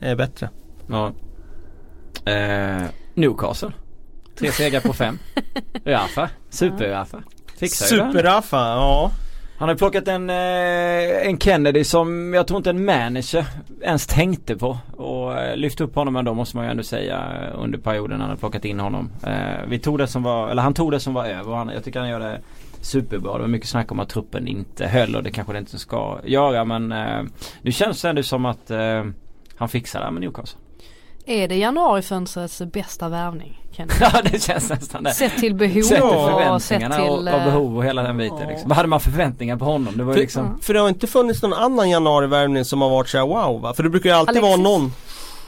[0.00, 0.50] är bättre.
[0.86, 1.12] Ja.
[2.32, 2.82] Eh,
[3.14, 3.72] Newcastle.
[4.38, 5.18] Tre segrar på fem.
[5.84, 6.30] Uefa.
[6.50, 7.22] Super-Uefa.
[7.56, 7.86] Fixar.
[7.86, 9.12] Super-Rafa, ja.
[9.58, 13.46] Han har plockat en, eh, en Kennedy som jag tror inte en manager
[13.82, 14.78] ens tänkte på.
[15.30, 18.30] Och eh, lyft upp honom ändå måste man ju ändå säga eh, under perioden han
[18.30, 19.10] har plockat in honom.
[19.26, 19.32] Eh,
[19.68, 22.00] vi tog det som var, eller han tog det som var över han, jag tycker
[22.00, 22.40] han gör det
[22.80, 23.32] superbra.
[23.32, 26.18] Det var mycket snack om att truppen inte höll och det kanske det inte ska
[26.24, 27.22] göra men eh,
[27.62, 29.04] nu känns det ändå som att eh,
[29.56, 30.58] han fixar det här med Newcastle.
[31.26, 33.56] Är det januarifönstrets bästa värvning?
[34.00, 35.10] Ja det känns nästan det.
[35.10, 38.16] Sett till behov Sett till och sett till och, och eh, behov och hela den
[38.16, 38.48] biten Ja.
[38.48, 38.68] liksom.
[38.68, 39.96] Vad hade man för förväntningar på honom?
[39.96, 43.08] Det var För- liksom För det har inte funnits någon annan januarivärvning som har varit
[43.08, 43.74] såhär wow va?
[43.74, 44.50] För det brukar ju alltid Alexis.
[44.50, 44.92] vara någon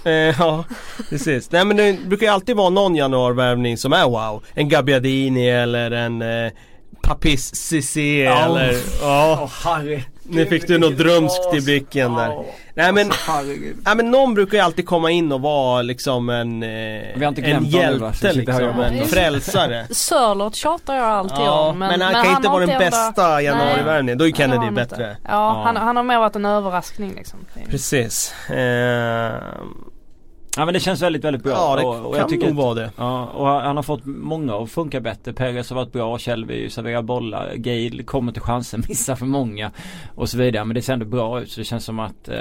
[0.10, 0.64] eh, Ja,
[1.10, 1.50] precis.
[1.52, 4.44] Nej men det brukar ju alltid vara någon januarivärvning som är wow.
[4.54, 6.52] En Gabbiadini eller en eh,
[7.02, 8.44] Papis Cissé Ja.
[8.44, 9.38] eller ja.
[9.42, 10.02] Åh Harry.
[10.24, 12.44] Nu fick du något drömskt i blicken där.
[12.74, 13.10] Nej men,
[13.84, 17.64] ja, men någon brukar ju alltid komma in och vara liksom en, eh, inte en
[17.64, 19.86] hjälte liksom, en frälsare.
[19.90, 21.78] Sörlott tjatar jag alltid Ja, om.
[21.78, 24.18] men, han kan inte har vara den ändå- bästa januarivärvningen.
[24.18, 24.80] Då är Nej, Kennedy han inte.
[24.88, 25.16] bättre.
[25.24, 25.62] Ja, Ja.
[25.64, 27.38] Han, han har mer varit en överraskning liksom.
[27.70, 28.34] Precis.
[28.50, 29.32] Eh,
[30.56, 31.52] Ja men det känns väldigt väldigt bra.
[31.52, 32.90] ja det och, och kan jag tycker nog vara det.
[32.96, 35.32] Ja och han har fått många att funka bättre.
[35.32, 39.70] Perez har varit bra, Shelby serverar bollar, Gale kommer till chanser, missar för många
[40.14, 40.64] och så vidare.
[40.64, 42.36] Men det ser ändå bra ut så det känns som att eh,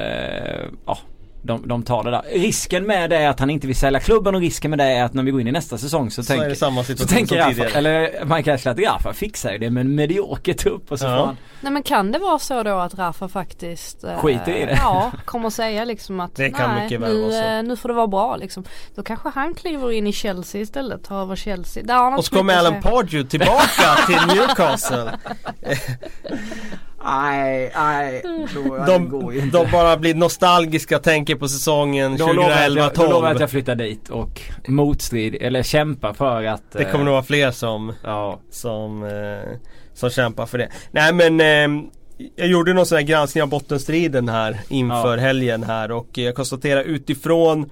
[0.86, 0.98] ja
[1.44, 2.22] de, de tar det där.
[2.34, 5.04] Risken med det är att han inte vill sälja klubben och risken med det är
[5.04, 6.88] att när vi går in i nästa säsong så, Så är tänker det samma så
[6.88, 7.72] situation tänker som Rafa, tidigare.
[7.78, 11.18] eller Mike Ashley att Rafa fixar det med en medioker trupp och så Ja.
[11.18, 14.66] får han Nej men kan det vara så då att Rafa faktiskt eh, Skiter i
[14.66, 14.78] det.
[14.82, 17.42] Ja, kommer säga liksom att Det kan nej, mycket nu, så.
[17.44, 18.64] eh, nu får det vara bra liksom.
[18.96, 21.84] Då kanske han kliver in i Chelsea istället, tar över Chelsea.
[21.84, 22.82] Där har Och så kommer Alan.
[22.82, 25.12] Pardew tillbaka till Newcastle.
[27.06, 28.22] Nej, nej.
[28.88, 33.04] De, de bara blir nostalgiska och tänker på säsongen Då lovar jag att jag- då
[33.14, 33.42] lovar jag att 2011-12.
[33.42, 37.94] jag flyttar dit och motstrid eller kämpar för att Det kommer nog vara fler som,
[38.04, 39.58] Ja, som, eh,
[39.94, 40.70] som kämpar för det.
[40.92, 41.84] Nej men eh,
[42.36, 45.22] jag gjorde någon sån här granskning av bottenstriden här inför Ja.
[45.24, 47.70] helgen här och jag konstaterar utifrån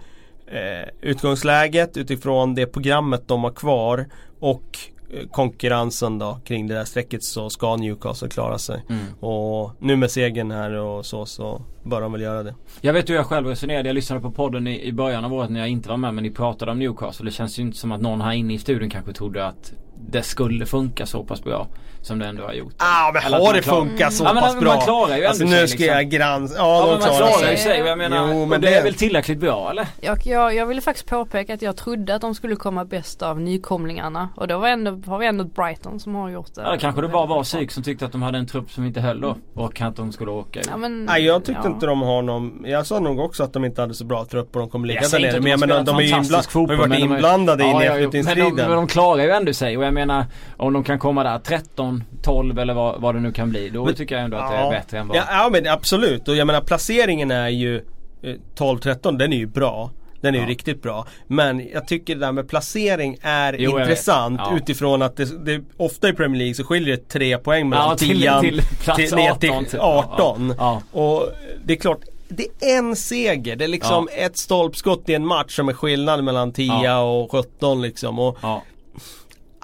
[0.51, 4.05] eh, utgångsläget, utifrån det programmet de har kvar
[4.39, 4.98] och eh,
[5.31, 8.83] konkurrensen då kring det där strecket så ska Newcastle klara sig.
[8.89, 9.05] mm.
[9.19, 12.55] Och nu med segern här och så så bör de väl göra det.
[12.81, 13.89] Jag vet hur jag själv resonerade.
[13.89, 16.23] Jag lyssnade på podden i, i början av året när jag inte var med men
[16.23, 17.25] ni pratade om Newcastle.
[17.25, 19.73] Det känns ju inte som att någon här inne i studion kanske trodde att
[20.07, 21.67] det skulle funka så pass bra
[22.01, 22.73] som det ändå har gjort.
[22.77, 24.81] Ah men Eller har man det funkat så Ja, men pass man bra?
[24.81, 25.95] klarar ju Alltså nu sig, ska liksom.
[25.97, 27.79] jag granska, Ja, ja, men de man klarar ju sig.
[27.79, 29.87] jag menar, Jo, men det det- är väl tillräckligt bra eller?
[30.01, 33.39] Jag, jag, jag ville faktiskt påpeka att jag trodde att de skulle komma bäst av
[33.41, 34.29] nykomlingarna.
[34.35, 36.61] Och då var ändå, har vi ändå Brighton som har gjort det.
[36.61, 39.01] Ja, kanske det bara var psyk som tyckte att de hade en trupp som inte
[39.01, 40.59] höll då och att de skulle åka.
[40.69, 41.69] Ja, men, Nej jag tyckte ja.
[41.69, 44.55] inte de har någon, jag sa nog också att de inte hade så bra trupp
[44.55, 45.31] och de kommer ligga där nere.
[45.31, 47.63] Men de jag menar de är ju spelat inbla- fantastisk de har ju varit inblandade
[47.63, 48.55] i Ja, ja, jo, men, de, nedflyttningsstriden.
[48.67, 50.25] men de klarar ju ändå sig jag menar
[50.57, 53.69] om de kan komma där 13, 12 eller vad, vad det nu kan bli.
[53.69, 55.17] Då Men- tycker jag ändå att det är bättre än vad...
[55.17, 57.75] ja, ja men absolut och jag menar placeringen är ju
[58.23, 59.91] eh, 12-13, den är ju bra.
[60.21, 60.49] Den är ju Ja.
[60.49, 61.07] riktigt bra.
[61.27, 64.57] Men jag tycker det där med placering är Jo, intressant Ja.
[64.57, 67.95] utifrån att det, det, ofta i Premier League så skiljer det tre poäng mellan Ja,
[67.97, 69.65] till, 10 till plats till, ner till 18.
[69.65, 69.79] typ.
[69.81, 70.53] 18.
[70.57, 71.29] Ja, Och
[71.65, 73.55] det är klart, det är en seger.
[73.55, 76.99] Det är liksom ett stolpskott i en match som är skillnad mellan 10 Ja.
[77.01, 78.19] och 17 liksom.
[78.19, 78.63] Och, ja.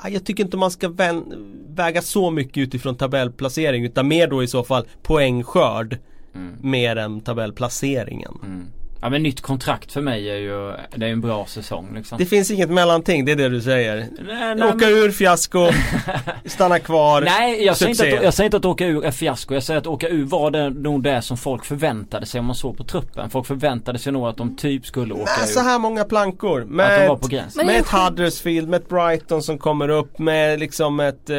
[0.09, 0.93] Jag tycker inte man ska
[1.75, 5.97] väga så mycket utifrån tabellplacering utan mer då i så fall poängskörd
[6.35, 6.55] Mm.
[6.61, 8.33] mer än tabellplaceringen.
[8.43, 8.65] Mm.
[9.05, 12.17] Ja men nytt kontrakt för mig är ju, det är en bra säsong liksom.
[12.17, 13.95] Det finns inget mellanting, det är det du säger.
[14.27, 15.67] nej, nej, Åka ur fiasko,
[16.45, 17.21] stanna kvar.
[17.21, 19.53] Nej jag säger, inte att, jag säger inte att åka ur är fiasko.
[19.53, 22.55] Jag säger att åka ur var det nog det som folk förväntade sig om man
[22.55, 23.29] såg på truppen.
[23.29, 25.63] Folk förväntade sig nog att de typ skulle åka så ur.
[25.63, 26.61] här många plankor.
[26.61, 27.55] Att Med de var ett-.
[27.55, 31.35] Men med ett Huddersfield, med ett Brighton som kommer upp, med liksom ett eh,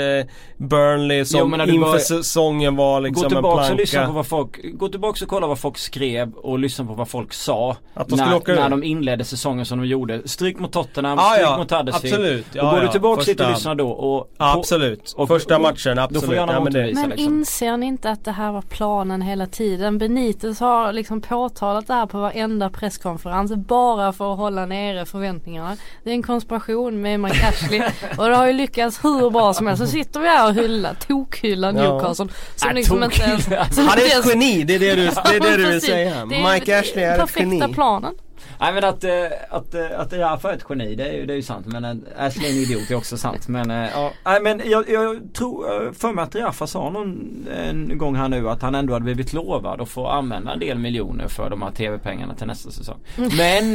[0.57, 4.05] Burnley som Jo, men inför bara- säsongen var liksom gå en tillbaks och lyssna på
[4.05, 4.13] planka.
[4.17, 7.56] vad folk, gå tillbaks och kolla vad folk skrev och lyssna på vad folk sa.
[7.95, 10.29] Att de skulle när, när de inledde säsongen som de gjorde.
[10.29, 12.15] Stryk mot Tottenham, Ja, stryk ja, mot Huddersfield.
[12.15, 12.47] absolut.
[12.53, 15.13] Ja, och går ja, du tillbaks lite och första- lyssnar då och absolut.
[15.17, 16.25] och- Första matchen, då absolut.
[16.25, 16.79] får gärna Ja, men det.
[16.95, 17.25] Men liksom.
[17.25, 19.99] inser ni inte att det här var planen hela tiden?
[19.99, 25.77] Benitez har liksom påtalat det här på varenda presskonferens bara för att hålla nere förväntningarna.
[26.05, 27.83] Det är en konspiration med Mike Ashley
[28.19, 29.83] och det har ju lyckats hur bra som helst.
[29.83, 31.83] Så sitter vi här och hyllar, tokhyllar Ja.
[31.93, 32.27] Newcastle.
[32.57, 33.49] Som Äh, liksom inte ens...
[33.77, 36.25] Han är ett geni, det är det du, det är det du vill säga.
[36.27, 37.75] Det är Mike Ashley är ett perfekta geni.
[37.75, 38.15] planen.
[38.61, 39.11] Nej men att, eh,
[39.51, 41.85] att, eh, att Rafa är ett geni det är ju, det är ju sant men
[41.85, 44.13] eh, Ashley är en idiot det är också sant men ja.
[44.25, 48.49] Nej men jag, jag tror för mig att Rafa sa någon en gång här nu
[48.49, 51.71] att han ändå hade blivit lovad att få använda en del miljoner för de här
[51.71, 52.99] tv-pengarna till nästa säsong.
[53.17, 53.75] Men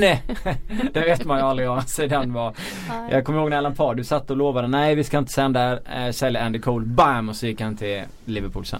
[0.94, 2.56] det vet man ju aldrig andra sidan vad
[3.12, 5.80] Jag kommer ihåg när Alan Pardew satt och lovade nej vi ska inte sända,
[6.12, 8.80] sälja Andy Cole, bam och så gick han till Liverpool sen.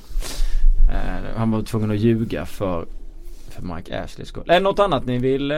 [1.36, 2.86] Han var tvungen att ljuga för
[3.52, 4.44] för Mike Ashleys skull.
[4.50, 5.58] Är det något annat ni vill eh,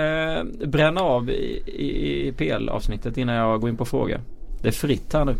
[0.66, 4.22] bränna av i, i, i PL-avsnittet innan jag går in på fråga?
[4.62, 5.36] Det är fritt här nu.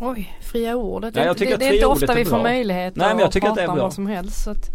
[0.00, 1.16] Oj, fria ordet.
[1.16, 2.42] Ja, jag det, tycker det, att det är inte ofta är vi får bra.
[2.42, 3.84] möjlighet Nej, men jag att tycker att prata det är om bra.
[3.84, 4.44] vad som helst.
[4.44, 4.70] Så att,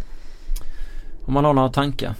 [1.25, 2.13] Om man har några tankar.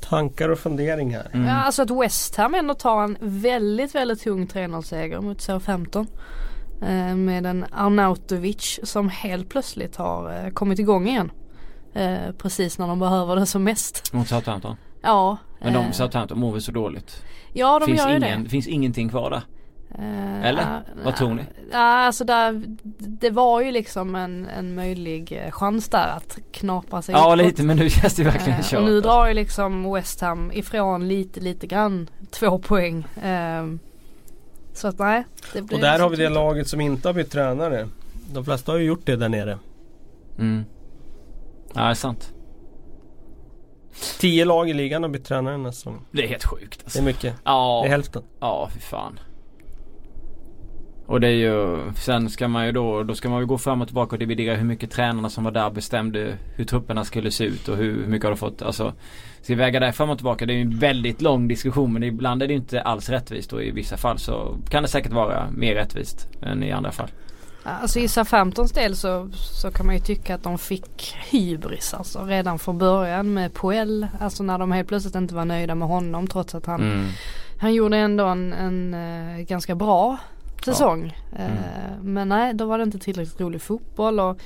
[0.00, 1.26] Tankar och funderingar.
[1.32, 1.46] Mm.
[1.46, 6.06] Ja, alltså att West Ham ändå tar en väldigt, väldigt tung 3-0-seger mot Southampton.
[6.82, 11.30] Eh, med en Arnautovic som helt plötsligt har eh, kommit igång igen.
[11.96, 14.12] Eh, precis när de behöver det som mest.
[14.12, 14.76] Mot Southampton.
[15.02, 15.36] Ja.
[15.60, 17.22] Men de eh, Southampton mår väl så dåligt.
[17.52, 18.50] Ja de finns, gör ju ingen, det.
[18.50, 19.42] finns ingenting kvar där.
[19.98, 20.62] Eh, Eller?
[20.62, 21.42] ja, Vad tror ni?
[21.72, 22.62] Ja, alltså där,
[22.98, 27.38] det var ju liksom en, en möjlig eh, chans där att knapra sig Ja uppåt.
[27.46, 28.78] lite men nu känns det verkligen Eh, kört.
[28.80, 33.06] och nu drar ju liksom West Ham ifrån lite lite grann två poäng.
[33.22, 33.78] Ehm,
[34.72, 35.24] så att nej.
[35.52, 37.88] Det blir Och där har vi det laget som inte har bytt tränare.
[38.32, 39.58] De flesta har ju gjort det där nere.
[40.38, 40.64] Mm.
[41.76, 42.32] Det är sant.
[44.20, 46.06] Tio lag i ligan har bytt tränare nästa säsong.
[46.10, 46.98] Det är helt sjukt Det alltså.
[46.98, 47.34] är mycket.
[47.44, 47.80] Ja.
[47.82, 48.22] Det är hälften.
[48.40, 49.18] Ja, fy fan.
[51.06, 53.80] Och det är ju, sen ska man ju då, då ska man ju gå fram
[53.80, 57.44] och tillbaka och dividera hur mycket tränarna som var där bestämde hur trupperna skulle se
[57.44, 58.92] ut och hur mycket har de fått, alltså
[59.42, 62.02] Ska vi väga det fram och tillbaka, det är ju en väldigt lång diskussion men
[62.02, 65.50] ibland är det inte alls rättvist och i vissa fall så kan det säkert vara
[65.50, 67.08] mer rättvist än i andra fall.
[67.66, 71.94] Ja, Alltså i Southamptons del så, så kan man ju tycka att de fick hybris
[71.94, 74.06] alltså redan från början med Poel.
[74.20, 77.06] Alltså när de helt plötsligt inte var nöjda med honom trots att han, Mm.
[77.60, 80.16] han gjorde ändå en, en eh, ganska bra
[80.64, 81.18] säsong.
[81.36, 81.52] Mm.
[81.52, 84.38] Eh, men nej då var det inte tillräckligt rolig fotboll och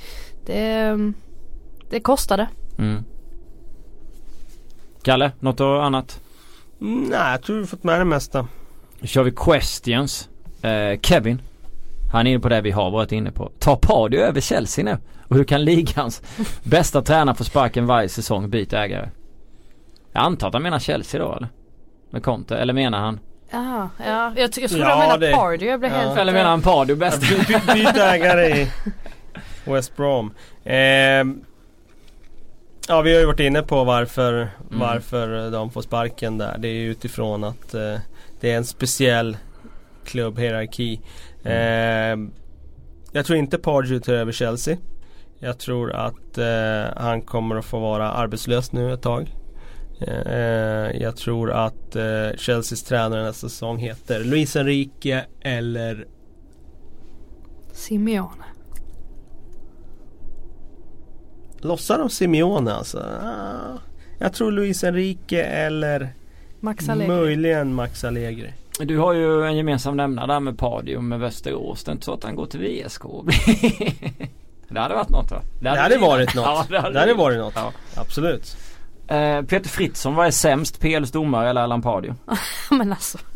[0.46, 0.96] det,
[1.90, 2.48] det kostade.
[2.78, 3.04] Mm.
[5.02, 6.20] Kalle, något annat?
[6.80, 8.46] Mm, nej, jag tror vi fått med det mesta.
[9.00, 10.28] Nu kör vi questions.
[10.62, 11.42] Eh, Kevin.
[12.10, 13.50] Han är inne på det vi har varit inne på.
[13.58, 14.98] Tar Pardew över Chelsea nu?
[15.28, 16.22] Och hur kan ligans
[16.62, 19.08] bästa tränare få sparken varje säsong byta ägare?
[20.12, 21.48] Jag antar att han menar Chelsea då eller?
[22.10, 23.20] Med Conte, eller menar han?
[23.50, 24.32] Jaha, ja.
[24.36, 25.66] Jag, jag trodde Ja, han menade det- Pardew.
[25.70, 25.98] Jag blev ja.
[25.98, 26.18] helt...
[26.18, 27.20] Eller menar han Pardew bäst?
[27.20, 28.68] By- by- Byt ägare i
[29.64, 30.32] West Brom.
[30.64, 31.40] Ehm,
[32.88, 36.56] ja vi har ju varit inne på varför, varför de får sparken där.
[36.58, 37.94] Det är ju utifrån att eh,
[38.40, 39.36] det är en speciell
[40.04, 41.00] klubbhierarki.
[41.44, 42.30] Ehm,
[43.12, 44.76] jag tror inte Pardew tar över Chelsea.
[45.38, 49.34] Jag tror att eh, han kommer att få vara arbetslös nu ett tag.
[50.00, 56.06] Eh, jag tror att eh, Chelseas tränare nästa säsong heter Luis Enrique eller
[57.72, 58.44] Simeone.
[61.58, 62.98] Lossar de Simeone alltså?
[63.22, 63.78] Ah,
[64.18, 66.14] jag tror Luis Enrique eller
[66.60, 67.08] Max Allegri.
[67.16, 68.52] möjligen Max Allegri.
[68.86, 71.84] Du har ju en gemensam nämnare där med Pardew med Västerås.
[71.84, 73.02] Det är inte så att han går till VSK.
[74.68, 75.42] Det hade varit något va?
[75.60, 76.66] Det hade varit något.
[76.70, 77.52] Ja, det hade varit något.
[77.56, 77.72] Ja.
[77.96, 78.56] Absolut.
[79.08, 80.80] Eh, Peter Fritzson, vad är sämst?
[80.80, 82.20] PLs domare eller Allan Pardew?
[82.70, 83.18] Men alltså.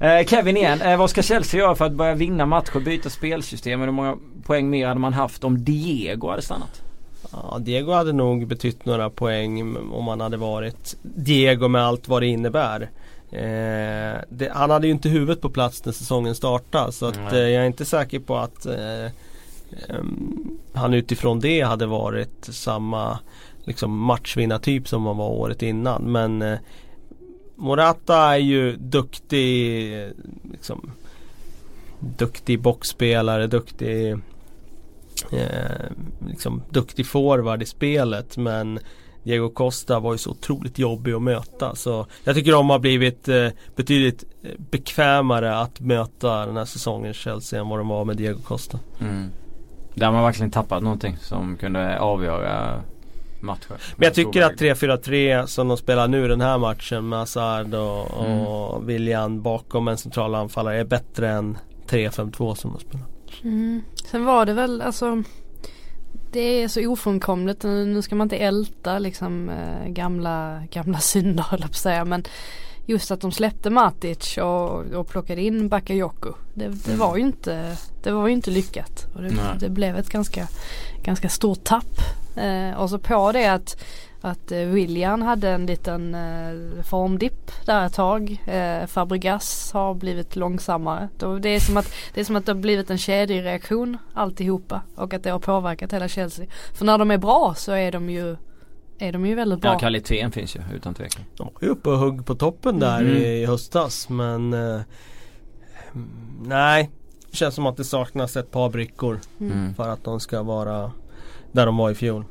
[0.00, 3.80] Eh, Kevin igen, eh, vad ska Chelsea göra för att börja vinna matcher, byta spelsystem?
[3.80, 4.16] Hur många
[4.46, 6.82] poäng mer hade man haft om Diego hade stannat?
[7.32, 12.22] Ja, Diego hade nog betytt några poäng om han hade varit Diego med allt vad
[12.22, 12.90] det innebär.
[13.30, 17.38] Eh, det, han hade ju inte huvudet på plats när säsongen startade så att, eh,
[17.38, 19.12] jag är inte säker på att eh,
[20.72, 23.18] han utifrån det hade varit samma
[23.64, 26.12] liksom, matchvinnartyp som han var året innan.
[26.12, 26.58] Men eh,
[27.56, 29.92] Morata är ju duktig
[30.52, 30.90] liksom,
[32.02, 34.16] Duktig boxspelare, duktig
[35.32, 35.90] eh,
[36.26, 38.78] liksom duktig forward i spelet men
[39.22, 43.28] Diego Costa var ju så otroligt jobbig att möta så jag tycker de har blivit
[43.28, 48.16] eh, betydligt eh, bekvämare att möta den här säsongens Chelsea än vad de var med
[48.16, 48.78] Diego Costa.
[49.00, 49.30] Mm.
[49.94, 52.82] Där har man verkligen tappat någonting som kunde avgöra
[53.42, 53.68] matcher.
[53.96, 58.10] Men jag tycker att 3-4-3 som de spelar nu den här matchen med Hazard och,
[58.10, 61.58] och William bakom en central anfallare är bättre än
[61.88, 63.06] 3-5-2 som de spelar.
[63.42, 63.82] Mm.
[64.10, 65.22] Sen var det väl alltså
[66.32, 67.62] det är så ofrånkomligt.
[67.62, 72.04] Nu ska man inte älta liksom eh, gamla, gamla synder höll jag på att säga.
[72.04, 72.24] Men
[72.86, 76.34] just att de släppte Matic och, och plockade in Bakayoko.
[76.54, 79.06] Det, det var ju inte Det var inte lyckat.
[79.14, 80.48] Och det, det blev ett ganska,
[81.02, 82.00] ganska stort tapp.
[82.36, 83.82] Eh, och så på det att
[84.20, 88.42] att eh, William hade en liten eh, formdipp där ett tag.
[88.46, 91.08] Eh, Fabregas har blivit långsammare.
[91.18, 94.82] Då, det, är som att, det är som att det har blivit en kedjereaktion alltihopa.
[94.94, 96.46] Och att det har påverkat hela Chelsea.
[96.74, 98.36] För när de är bra så är de ju
[98.98, 99.72] är de ju väldigt bra.
[99.72, 101.24] Ja kvaliteten finns ju utan tvekan.
[101.36, 103.16] De var ju uppe och hugg på toppen där Mm.
[103.16, 104.80] i höstas men eh,
[105.94, 106.10] mm,
[106.42, 106.90] Nej
[107.32, 109.74] Känns som att det saknas ett par brickor Mm.
[109.74, 110.92] för att de ska vara
[111.52, 112.24] där de var i fjol.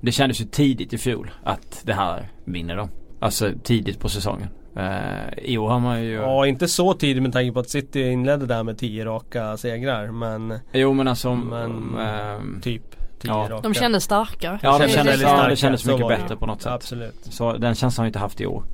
[0.00, 2.88] Det kändes ju tidigt i fjol att det här vinner de.
[3.20, 4.48] Alltså tidigt på säsongen.
[4.76, 8.02] Eh, I år har man ju Ja inte så tidigt med tanke på att City
[8.02, 12.82] inledde där med 10 raka segrar men Jo men alltså om, Men- ehm, typ
[13.20, 13.46] 10 Ja.
[13.50, 13.60] raka.
[13.68, 14.58] De kändes starkare.
[14.62, 16.72] Ja, de kändes ja, det starka, kändes mycket bättre på något sätt.
[16.72, 17.14] Absolut.
[17.22, 18.64] Så den känslan har jag inte haft i år.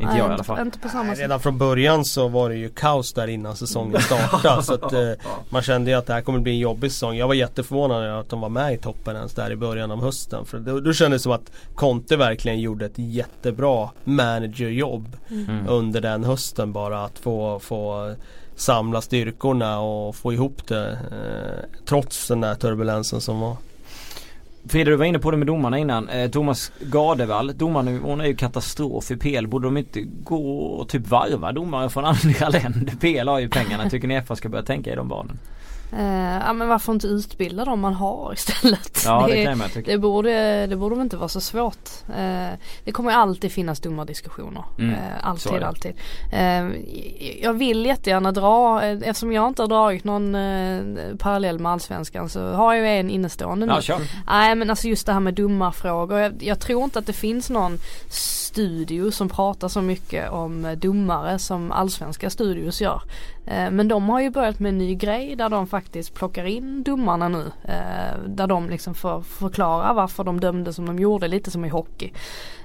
[0.00, 0.60] Inte Nej, jag i alla fall.
[0.60, 1.18] Inte på samma sätt.
[1.22, 4.62] redan från början så var det ju kaos där innan säsongen startade.
[4.62, 5.10] så att, eh,
[5.50, 7.16] man kände ju att det här kommer bli en jobbig säsong.
[7.16, 10.02] Jag var jätteförvånad över att de var med i toppen ens där i början av
[10.02, 10.44] hösten.
[10.44, 15.68] För då, då kändes det som att Conte verkligen gjorde ett jättebra managerjobb Mm.
[15.68, 17.04] under den hösten bara.
[17.04, 18.14] Att få, få
[18.56, 20.90] samla styrkorna och få ihop det.
[20.90, 23.56] Eh, trots den där turbulensen som var.
[24.68, 26.08] Frida du var inne på det med domarna innan.
[26.08, 29.46] Eh, Thomas Gardevall, domarnivån är ju katastrof i PL.
[29.46, 32.92] Borde de inte gå och typ varva domare från andra länder?
[33.00, 33.90] PL har ju pengarna.
[33.90, 35.32] Tycker ni FA ska börja tänka i de banorna?
[35.92, 39.02] Eh, ja men varför inte utbilda dem man har istället?
[39.04, 39.90] Ja det kan jag tycka.
[39.92, 41.88] det borde, det borde väl inte vara så svårt.
[42.16, 42.48] Eh,
[42.84, 44.64] det kommer alltid finnas dumma diskussioner.
[44.78, 45.66] Mm, Eh, alltid, det.
[45.68, 45.94] alltid.
[46.32, 46.64] Eh,
[47.42, 50.80] jag vill jättegärna dra, eh, eftersom jag inte har dragit någon eh,
[51.18, 53.72] parallell med allsvenskan så har jag ju en innestående nu.
[53.72, 54.00] Ja kör.
[54.26, 56.18] Nej men alltså just det här med domarfrågor.
[56.18, 57.78] Jag, jag tror inte att det finns någon
[58.48, 63.02] studio som pratar så mycket om eh, domare som allsvenska studios gör.
[63.46, 66.82] Eh, men de har ju börjat med en ny grej där de faktiskt plockar in
[66.82, 67.52] domarna nu.
[67.64, 71.68] Eh, där de liksom får förklara varför de dömde som de gjorde, lite som i
[71.68, 72.12] hockey.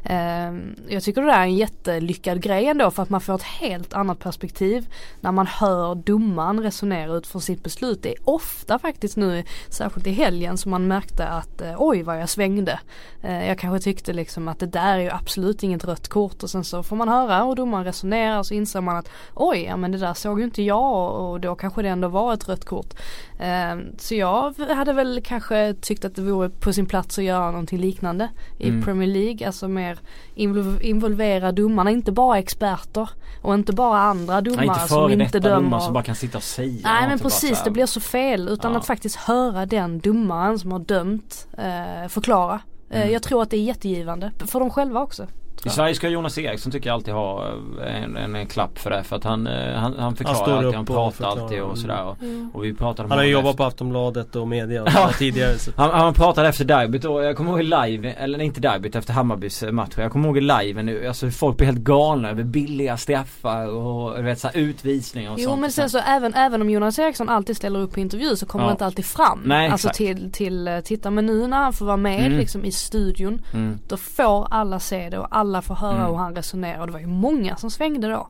[0.03, 0.53] Eh,
[0.87, 3.93] jag tycker det där är en jättelyckad grej ändå för att man får ett helt
[3.93, 4.87] annat perspektiv
[5.21, 8.03] när man hör domaren resonera utifrån sitt beslut.
[8.03, 12.21] Det är ofta faktiskt nu, särskilt i helgen, som man märkte att eh, oj vad
[12.21, 12.79] jag svängde.
[13.21, 16.49] Eh, jag kanske tyckte liksom att det där är ju absolut inget rött kort och
[16.49, 19.77] sen så får man höra och domaren resonerar och så inser man att oj, ja
[19.77, 22.65] men det där såg ju inte jag och, då kanske det ändå var ett rött
[22.65, 22.93] kort.
[23.39, 27.51] Eh, så jag hade väl kanske tyckt att det vore på sin plats att göra
[27.51, 28.83] någonting liknande i Mm.
[28.83, 29.92] Premier League, alltså mer
[30.35, 33.09] invol- involvera domarna, inte bara experter
[33.41, 35.55] och inte bara andra Nej, domare inte som inte dömer.
[35.61, 38.71] domare som bara kan sitta och säga Nej men precis, det blir så fel utan
[38.73, 38.79] Ja.
[38.79, 42.53] att faktiskt höra den domaren som har dömt eh, förklara.
[42.89, 43.13] Eh, Mm.
[43.13, 45.27] Jag tror att det är jättegivande för dem själva också.
[45.65, 47.47] I Sverige ska Jonas Eriksson tycker jag alltid ha
[47.85, 50.53] eh, en, en, en klapp för det för att han, eh, han, han förklarar står
[50.57, 51.41] alltid, han pratar förklarar.
[51.43, 52.17] alltid och sådär och,
[52.53, 55.57] och vi pratade om Han har jobbat på Aftonbladet och media och tidigare.
[55.57, 55.71] Så.
[55.77, 59.13] Han, han pratade efter derbyt och jag kommer ihåg i live, eller inte derbyt efter
[59.13, 59.93] Hammarbys eh, match.
[59.97, 64.17] Jag kommer ihåg i live nu, alltså folk blir helt galna över billiga straffar och
[64.17, 65.61] du vet så här, utvisningar och Jo sånt.
[65.61, 68.65] men sen så även, även om Jonas Eriksson alltid ställer upp på intervju så kommer
[68.65, 68.69] Ja.
[68.69, 69.41] det inte alltid fram.
[69.45, 69.97] Nej, alltså exakt.
[69.97, 72.37] till, till titta men nu när han får vara med Mm.
[72.37, 73.79] liksom i studion Mm.
[73.87, 76.07] då får alla se det och alla får höra Mm.
[76.07, 78.27] hur han resonerar och det var ju många som svängde då.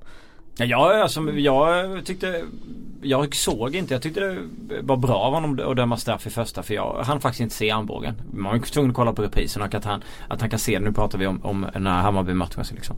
[0.57, 2.43] Ja, jag, alltså, jag tyckte
[3.01, 6.63] Jag såg inte, jag tyckte det var bra av honom att döma straff i första
[6.63, 8.15] för jag hann faktiskt inte se armbågen.
[8.34, 10.80] Man var ju tvungen att kolla på reprisen och att han, att han kan se
[10.80, 10.86] det.
[10.86, 12.95] Nu pratar vi om, om den här Hammarby-matchen liksom.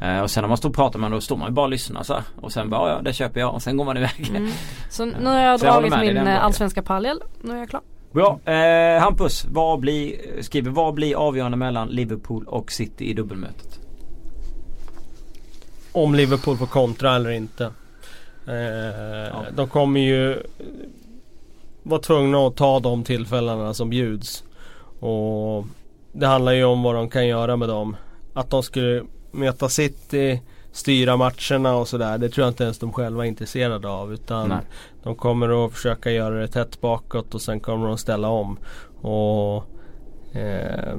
[0.00, 1.64] Eh, och sen när man står och pratar med honom då står man ju bara
[1.64, 2.22] och lyssnar så här.
[2.40, 4.30] Och sen bara ja det köper jag och sen går man iväg.
[4.36, 4.50] Mm.
[4.90, 7.22] Så nu har jag dragit min allsvenska parallell.
[7.42, 7.82] Nu är jag klar.
[8.12, 8.40] Bra.
[8.44, 13.80] Eh, Hampus, vad blir, skriver, vad blir avgörande mellan Liverpool och City i dubbelmötet?
[15.92, 17.64] Om Liverpool får kontra eller inte.
[18.46, 20.42] Eh, De kommer ju
[21.82, 24.44] vara tvungna att ta de tillfällena som bjuds.
[25.00, 25.64] Och
[26.12, 27.96] det handlar ju om vad de kan göra med dem.
[28.34, 30.40] Att de skulle möta City,
[30.72, 32.18] styra matcherna och sådär.
[32.18, 34.12] Det tror jag inte ens de själva är intresserade av.
[34.12, 34.58] Utan Nej.
[35.02, 38.58] de kommer att försöka göra det tätt bakåt och sen kommer de ställa om.
[39.00, 39.64] Och
[40.36, 40.96] eh,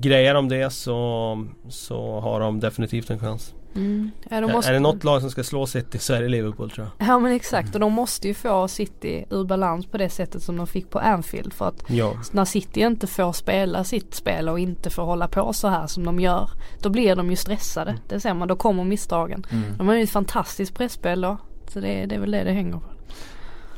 [0.00, 3.54] Grejer de det så, så har de definitivt en chans.
[3.76, 4.10] Mm.
[4.30, 4.70] Ja, de måste...
[4.70, 7.08] Är det något lag som ska slå City så är det Liverpool tror jag.
[7.08, 10.56] Ja men exakt och de måste ju få City ur balans på det sättet som
[10.56, 12.14] de fick på Anfield för att Ja.
[12.32, 16.04] när City inte får spela sitt spel och inte får hålla på så här som
[16.04, 16.50] de gör
[16.82, 17.98] då blir de ju stressade.
[18.08, 19.46] Det ser man, då kommer misstagen.
[19.50, 19.76] Mm.
[19.76, 21.36] De har ju ett fantastiskt pressspel då.
[21.68, 22.82] Så det, det är väl det det hänger på.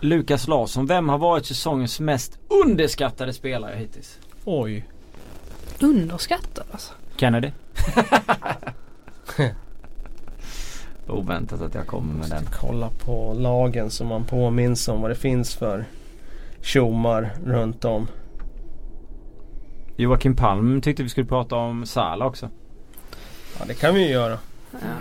[0.00, 4.18] Lukas Larsson, vem har varit säsongens mest underskattade spelare hittills?
[4.44, 4.88] Oj.
[5.80, 6.92] Underskattad alltså.
[7.16, 7.50] Kennedy?
[11.08, 12.44] Oväntat att jag kommer med den.
[12.60, 15.84] Kolla på lagen som man påminns om vad det finns för
[16.60, 18.08] tjommar runt om.
[19.96, 22.48] Joakim Palm tyckte vi skulle prata om Sala också.
[23.58, 24.38] Ja det kan vi ju göra.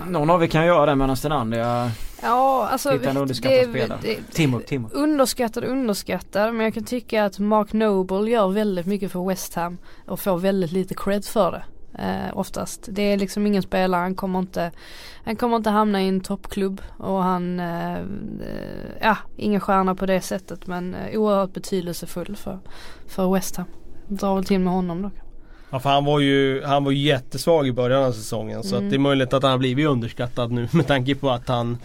[0.07, 1.91] Någon av er kan göra det medan den andra jag
[2.21, 3.99] Ja alltså Hitta en underskattad spelare.
[4.01, 4.89] det, Timo, Timo.
[4.93, 9.77] Underskattad underskattad men jag kan tycka att Mark Noble gör väldigt mycket för West Ham
[10.05, 11.63] och får väldigt lite cred för det.
[11.97, 12.87] Eh, oftast.
[12.91, 14.71] Det är liksom ingen spelare, han kommer inte
[15.25, 17.97] Han kommer inte hamna i en toppklubb och han eh,
[19.01, 22.59] Ja, ingen stjärna på det sättet men eh, oerhört betydelsefull för,
[23.07, 23.65] för West Ham.
[24.07, 25.11] Drar väl till med honom då.
[25.69, 28.85] Ja för han var ju han var jättesvag i början av säsongen så Mm.
[28.87, 31.77] att det är möjligt att han har blivit underskattad nu med tanke på att han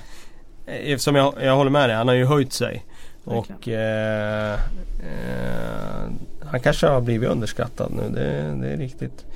[0.67, 2.85] eh, Eftersom jag, jag håller med dig, han har ju höjt sig.
[3.25, 6.11] Och eh, eh,
[6.51, 9.27] han kanske har blivit underskattad nu, det, det är riktigt.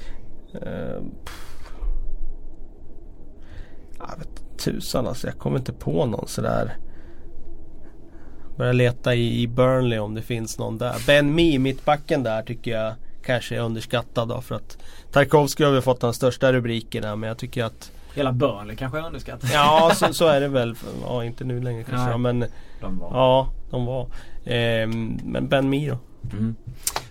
[0.63, 1.03] Eh,
[3.99, 6.77] Jag vet tusan alltså, jag kommer inte på någon sådär.
[8.57, 10.95] Börjar leta i, i Burnley om det finns någon där.
[11.07, 12.95] Ben Mee, mittbacken där tycker jag
[13.25, 14.79] kanske är underskattad då för att
[15.13, 19.07] Tarkovsky har väl fått de största rubrikerna men jag tycker att Hela Burnley kanske är
[19.07, 19.51] underskattat.
[19.53, 20.75] Ja så, så är det väl.
[21.05, 22.19] Ja inte nu längre kanske Nej.
[22.19, 22.45] men
[22.81, 23.11] De var.
[23.13, 24.09] Ja de var.
[24.45, 25.99] Ehm, men Ben Mee då?
[26.37, 26.57] Mm.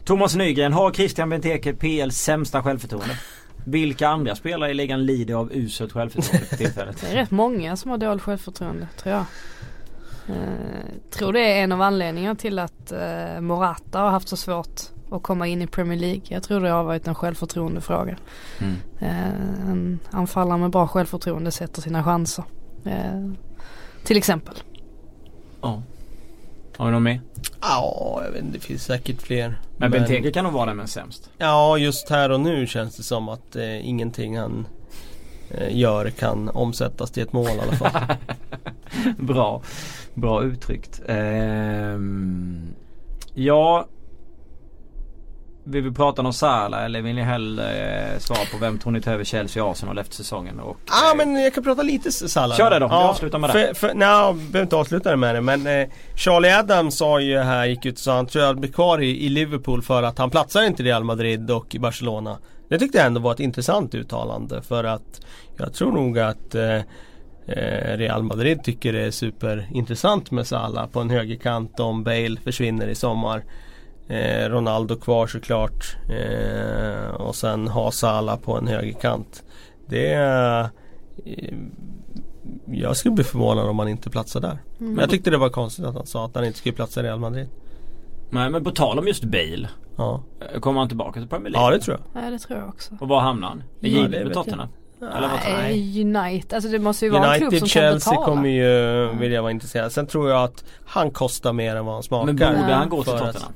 [0.06, 3.18] Thomas Nygren, har Christian Benteke PLs sämsta självförtroende?
[3.66, 6.98] Vilka andra spelare i ligan lider av uselt självförtroende för tillfället?
[7.02, 9.26] Det är rätt många som har dåligt självförtroende tror jag.
[10.28, 14.82] Eh, tror det är en av anledningarna till att eh, Morata har haft så svårt
[15.12, 16.22] att komma in i Premier League.
[16.28, 18.18] Jag tror det har varit en självförtroendefråga.
[18.60, 18.76] Mm.
[19.00, 22.44] Eh, en anfallare med bra självförtroende sätter sina chanser.
[22.86, 23.32] Eh,
[24.04, 24.56] till exempel.
[25.62, 25.84] Ja.
[26.78, 27.22] Har vi någon mer?
[27.62, 29.60] Ja, jag vet inte, det finns säkert fler.
[29.78, 31.30] Men, Benteke kan nog vara den men sämst.
[31.38, 34.68] Ja, just här och nu känns det som att eh, ingenting han
[35.50, 38.18] eh, gör kan omsättas till ett mål i alla fall.
[39.18, 39.62] Bra.
[40.14, 41.02] Bra uttryckt.
[41.08, 42.68] Ehm,
[43.34, 43.88] ja.
[45.68, 49.02] Vill vi prata om Salah eller vill ni hellre eh, svara på vem tror ni
[49.02, 50.60] tar över Chelsea och Arsenal efter säsongen?
[50.60, 52.58] Och, Ja eh, men jag kan prata lite Salah.
[52.58, 53.76] Kör det då, vi avslutar med det.
[53.76, 57.38] För, nej, jag behöver inte avsluta det med det men eh, Charlie Adams sa ju
[57.38, 60.04] här, gick ut och sa att han tror jag blir kvar i, i Liverpool för
[60.04, 62.38] att han platsar inte i Real Madrid och i Barcelona.
[62.70, 65.22] Det tyckte jag ändå var ett intressant uttalande för att
[65.58, 66.76] jag tror nog att eh,
[67.48, 72.88] eh, Real Madrid tycker det är superintressant med Salah på en högerkant om Bale försvinner
[72.88, 73.44] i sommar.
[74.08, 75.98] Eh, Ronaldo kvar såklart.
[76.10, 79.44] Eh, och sen ha Salah på en högerkant.
[79.88, 80.62] Det är...
[81.26, 81.54] Eh,
[82.68, 84.58] jag skulle bli förvånad om han inte platsar där.
[84.78, 87.04] Men jag tyckte det var konstigt att han sa att han inte skulle platsa i
[87.04, 87.50] Real Madrid.
[88.30, 89.70] Nej men på tal om just Bale.
[89.98, 91.68] Ja, eh, Kommer han tillbaka till Premier League?
[91.68, 92.22] ja det tror jag.
[92.22, 92.94] Nej det tror jag också.
[93.02, 93.64] Och var hamnar han?
[93.82, 94.68] Är Ja, givet Tottenham?
[95.02, 95.40] Eller vad?
[95.48, 98.26] Nej, United, alltså det måste ju vara en klubb United, som kan Chelsea betala.
[98.28, 99.90] kommer ju vilja vara intresserade.
[99.90, 102.26] Sen tror jag att han kostar mer än vad han smakar.
[102.26, 102.76] Men borde Ja.
[102.78, 103.54] han gå till Tottenham?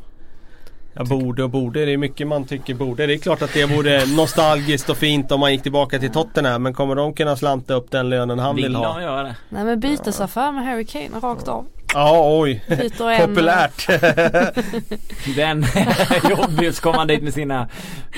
[1.00, 1.86] Ja, borde och borde.
[1.86, 3.08] Det är mycket man tycker borde.
[3.08, 6.64] Det är klart att det vore nostalgiskt och fint om man gick tillbaka till Tottenham.
[6.64, 9.02] Men kommer de kunna slanta upp den lönen han vill Vill ha?
[9.02, 9.36] göra det?
[9.50, 11.66] Nej men bytesaffär med Harry Kane rakt av.
[11.94, 12.64] Ja, oj.
[12.68, 13.88] En, Populärt.
[15.36, 17.68] Den är jobbig så kommer han dit med sina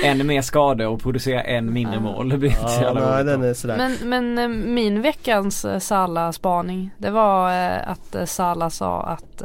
[0.04, 2.30] ännu mer skador och producerar en mindre mål.
[2.30, 2.48] Det
[2.82, 3.78] ja, nej, den är sådär.
[3.78, 9.42] Men, men eh, min veckans eh, Salah-spaning det var eh, att Salah sa att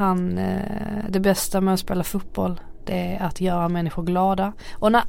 [0.00, 4.52] han, eh, det bästa med att spela fotboll det är att göra människor glada.
[4.72, 5.02] Och när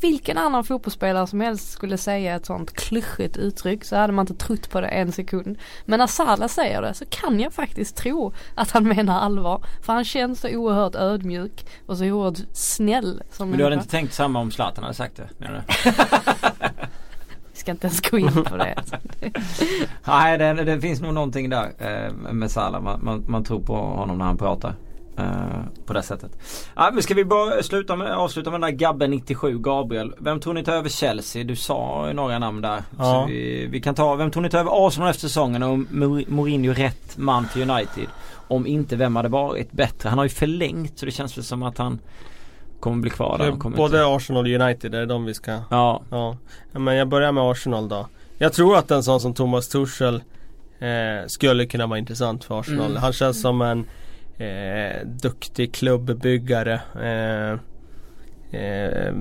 [0.00, 4.46] vilken annan fotbollsspelare som helst skulle säga ett sånt klyschigt uttryck så hade man inte
[4.46, 5.58] trott på det en sekund.
[5.84, 9.64] Men när Salah säger det så kan jag faktiskt tro att han menar allvar.
[9.82, 13.88] För han känns så oerhört ödmjuk och så oerhört snäll som Men du hade inte
[13.88, 15.90] tänkt samma om Zlatan hade sagt det menar du?
[17.52, 18.74] Vi ska inte ens gå in på det.
[20.04, 22.82] Nej det, det finns nog någonting där eh, med Salah.
[22.82, 24.74] Man, man, man tror på honom när han pratar.
[25.16, 26.38] Eh, på det sättet.
[26.74, 30.14] Ja, men ska vi bara sluta med, avsluta med den där Gabbe 97 Gabriel.
[30.18, 31.44] Vem tror ni tar över Chelsea?
[31.44, 32.82] Du sa ju några namn där.
[32.98, 33.04] Ja.
[33.04, 35.78] Så vi, vi kan ta, vem tror ni tar över Arsenal efter säsongen och
[36.28, 38.06] Mourinho rätt man till United?
[38.48, 40.08] Om inte, vem hade varit bättre?
[40.08, 41.98] Han har ju förlängt så det känns väl som att han
[42.82, 43.52] kommer bli kvar där.
[43.52, 44.06] Kommer Både inte...
[44.06, 45.60] Arsenal och United, är det de vi ska...
[45.70, 46.36] Ja, Ja.
[46.72, 48.08] Men jag börjar med Arsenal då.
[48.38, 50.22] Jag tror att en sån som Thomas Tuchel
[50.78, 52.90] eh, skulle kunna vara intressant för Arsenal.
[52.90, 53.02] Mm.
[53.02, 53.86] Han känns som en
[54.38, 56.80] eh, duktig klubbbyggare.
[57.02, 57.52] Eh,
[58.60, 59.14] eh,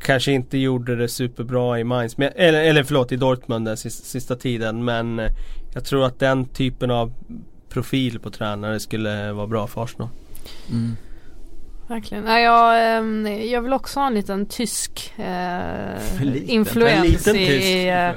[0.00, 4.04] kanske inte gjorde det superbra i Mainz, men, eller, eller förlåt i Dortmund den sista,
[4.04, 4.84] sista tiden.
[4.84, 5.30] Men eh,
[5.74, 7.12] jag tror att den typen av
[7.68, 10.08] profil på tränare skulle vara bra för Arsenal.
[10.70, 10.96] mm.
[11.86, 12.24] Verkligen.
[12.24, 16.50] Nej, jag, ehm, jag vill också ha en liten tysk eh, liten.
[16.50, 17.66] influens En liten i, tysk.
[17.66, 18.10] i eh,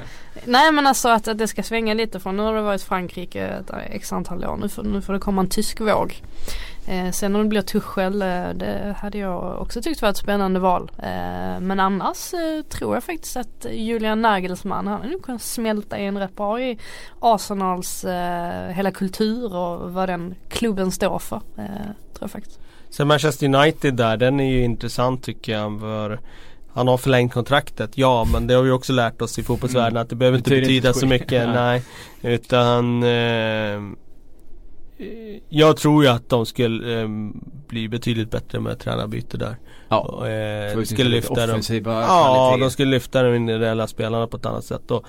[0.44, 3.46] Nej men alltså att, att det ska svänga lite från nu har det varit Frankrike
[3.46, 4.56] ett x antal år.
[4.56, 6.22] Nu får, nu får det komma en tysk våg.
[6.86, 10.60] Eh, sen om det blir Tuchel, eh, det hade jag också tyckt var ett spännande
[10.60, 10.90] val.
[10.98, 15.98] Eh, men annars eh, tror jag faktiskt att Julian Nagelsmann, han hade nog kunnat smälta
[15.98, 16.78] in rätt bra i
[17.20, 21.36] Arsenals eh, hela kultur och vad den klubben står för.
[21.36, 21.64] Eh,
[22.12, 22.60] tror jag faktiskt.
[22.90, 25.80] Sen Manchester United där, den är ju intressant tycker jag.
[25.80, 26.20] För
[26.72, 30.02] han har förlängt kontraktet, ja men det har vi också lärt oss i fotbollsvärlden Mm.
[30.02, 31.48] att det behöver inte Betyder betyda inte så mycket.
[31.54, 31.82] Nej.
[32.20, 32.34] nej.
[32.34, 33.80] Utan eh,
[35.48, 37.08] Jag tror ju att de skulle eh,
[37.68, 39.56] bli betydligt bättre med tränarbyte där.
[39.88, 39.98] Ja.
[40.00, 41.50] Och, eh, skulle lyfta dem.
[41.50, 44.90] offensiva Ja, de skulle lyfta de individuella spelarna på ett annat sätt.
[44.90, 45.04] Och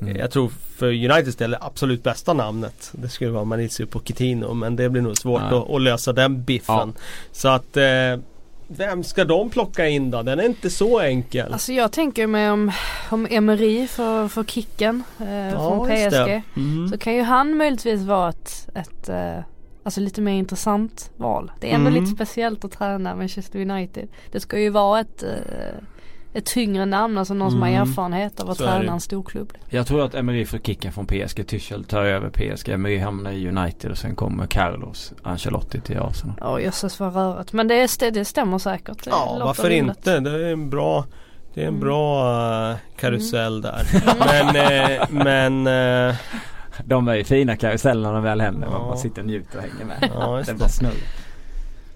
[0.00, 0.16] Mm.
[0.16, 4.76] Jag tror för Uniteds del det absolut bästa namnet Det skulle vara Maurizio Pochettino men
[4.76, 5.62] det blir nog svårt Ja.
[5.62, 6.92] att, att lösa den biffen.
[7.32, 7.84] Så att eh,
[8.68, 10.22] vem ska de plocka in då?
[10.22, 11.52] Den är inte så enkel.
[11.52, 12.72] Alltså jag tänker mig om,
[13.10, 16.42] om Emery får, får kicken eh, från just PSG.
[16.56, 16.88] Mm.
[16.88, 19.38] Så kan ju han möjligtvis vara ett, ett eh,
[19.82, 21.52] alltså lite mer intressant val.
[21.60, 22.02] Det är ändå Mm.
[22.04, 24.08] lite speciellt att träna Manchester United.
[24.32, 25.28] Det ska ju vara ett, eh,
[26.38, 27.82] ett tyngre namn, alltså någon som har Mm.
[27.82, 28.70] erfarenhet av att är det.
[28.78, 29.52] träna en storklubb.
[29.68, 31.46] Jag tror att Emery får kicken från PSG.
[31.46, 32.68] Tuchel tar över PSG.
[32.72, 36.36] Emery hamnar i United och sen kommer Carlos Ancelotti till Arsenal.
[36.42, 37.52] Åh jösses vad rörigt.
[37.52, 39.04] Men det, st- det stämmer säkert.
[39.04, 40.20] Det Ja varför inte?
[40.20, 41.04] Det är en bra
[41.54, 41.80] Det är en Mm.
[41.80, 43.86] bra eh, karusell där.
[44.18, 44.56] Men,
[45.00, 45.66] eh, men
[46.10, 46.14] eh,
[46.84, 48.68] De är ju fina karusellerna när de väl händer.
[48.72, 48.78] Ja.
[48.78, 50.10] Man bara sitter och njuter och hänger med.
[50.14, 50.92] ja, Det just blir snurr.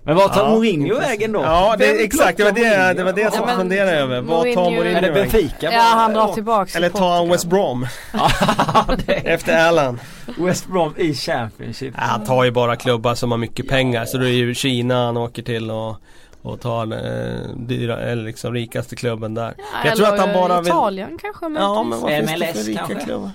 [0.04, 1.40] Men vad tar Ja, Mourinho vägen då?
[1.40, 4.20] Ja det, Vem exakt, det var det, det var det Ja, jag men funderade över.
[4.20, 5.14] Vad tar Mourinho- Mourinho Är det vägen?
[5.30, 5.72] Benfica?
[5.72, 7.28] Ja han drar tillbaks Eller tar han.
[7.28, 7.86] West Brom?
[9.06, 10.00] Det Efter Allen?
[10.38, 11.94] West Brom i Championship.
[11.96, 15.06] Ja, han tar ju bara klubbar som har mycket pengar så det är ju Kina
[15.06, 15.96] han åker till och,
[16.42, 19.54] och tar eh, dyra, eller liksom rikaste klubben där.
[19.58, 20.68] Ja, jag tror eller att han bara vill...
[20.68, 23.04] Italien kanske Ja men vad finns det MLS för rika kanske?
[23.06, 23.30] klubbar?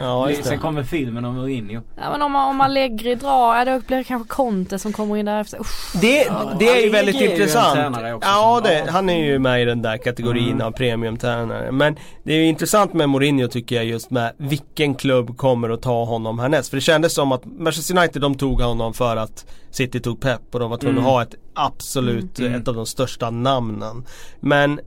[0.00, 1.80] Ja just Sen kommer filmen om Mourinho.
[1.96, 5.26] Ja men om man, om Allegri drar, då blir det kanske Conte som kommer in
[5.26, 5.60] därefter.
[5.60, 5.92] Usch.
[6.00, 7.96] Det, det är ju väldigt är ju intressant.
[7.96, 10.66] också Ja, det, han är ju med i den där kategorin Mm.
[10.66, 11.72] av premiumtränare.
[11.72, 15.82] Men det är ju intressant med Mourinho tycker jag just med vilken klubb kommer att
[15.82, 16.68] ta honom härnäst.
[16.70, 20.40] För det kändes som att Manchester United de tog honom för att City tog Pep
[20.52, 21.06] och de var tvungna Mm.
[21.06, 22.54] att ha ett absolut, Mm.
[22.54, 24.04] ett av de största namnen.
[24.40, 24.80] Men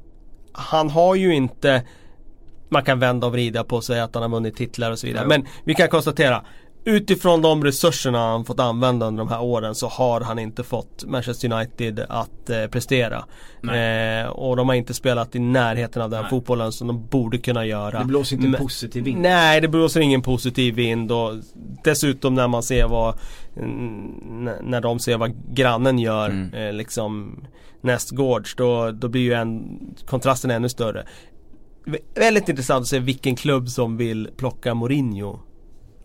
[0.54, 1.82] han har ju inte
[2.70, 5.24] man kan vända och vrida på sig att han har vunnit titlar och så vidare.
[5.24, 5.30] Jo.
[5.30, 6.44] Men vi kan konstatera
[6.90, 11.04] Utifrån de resurserna han fått använda under de här åren så har han inte fått
[11.08, 13.26] Manchester United att eh, prestera.
[13.64, 16.30] Eh, och de har inte spelat i närheten av den Nej.
[16.30, 18.00] fotbollen som de borde kunna göra.
[18.00, 19.22] Det blåser inte Men- positiv vind.
[19.22, 21.34] Nej, det blåser ingen positiv vind och
[21.84, 23.16] dessutom när man ser vad
[24.62, 26.54] När de ser vad grannen gör Mm.
[26.54, 27.40] eh, liksom
[27.82, 31.06] nästgårds då, då blir ju en, kontrasten ännu större.
[31.88, 35.40] Vä- Väldigt intressant att se vilken klubb som vill plocka Mourinho.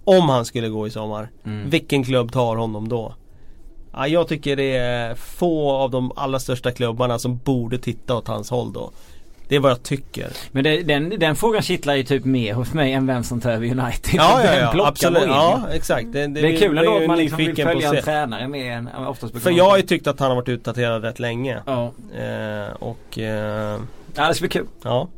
[0.04, 1.30] Om han skulle gå i sommar.
[1.44, 1.70] Mm.
[1.70, 3.14] Vilken klubb tar honom då?
[3.92, 8.28] Ja, jag tycker det är få av de allra största klubbarna som borde titta åt
[8.28, 8.90] hans håll då.
[9.48, 10.32] Det är vad jag tycker.
[10.52, 13.50] Men det, den, den frågan kittlar ju typ mer hos mig än vem som tar
[13.50, 14.14] över United.
[14.14, 15.22] Ja, ja, ja absolut.
[15.26, 16.12] Ja, exakt.
[16.12, 19.38] Det, Det är kul ändå att man liksom vill följa en tränare mer än oftast
[19.38, 21.62] För jag har ju tyckt att han har varit utdaterad rätt länge.
[21.66, 21.92] Ja.
[22.18, 23.80] Eh, och eh,
[24.14, 24.66] ja, det ska bli kul.
[24.82, 25.08] ja.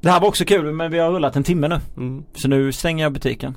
[0.00, 1.80] Det här var också kul men vi har rullat en timme nu.
[1.96, 2.24] Mm.
[2.34, 3.56] Så nu stänger jag butiken.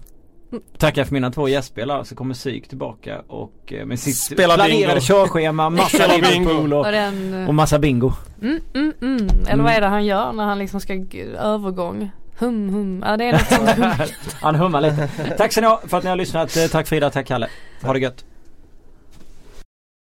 [0.78, 4.88] Tackar för mina två gästspelare så kommer Syk tillbaka och eh, med sitt Spela planerade
[4.88, 5.00] bingo.
[5.02, 6.08] körschema, massa.
[6.08, 8.12] Liverpool och, Och den, eh, och massa bingo.
[8.42, 9.28] mm, mm, mm.
[9.48, 10.94] Eller vad är det han gör när han liksom ska
[11.38, 12.12] övergång?
[12.40, 14.08] Hum hum, ja det är något sånt hum.
[14.42, 15.08] Han hummar lite.
[15.38, 16.58] Tack så ni för att ni har lyssnat.
[16.58, 17.48] Eh, Tack Frida, tack Kalle.
[17.82, 18.26] Ha det gött.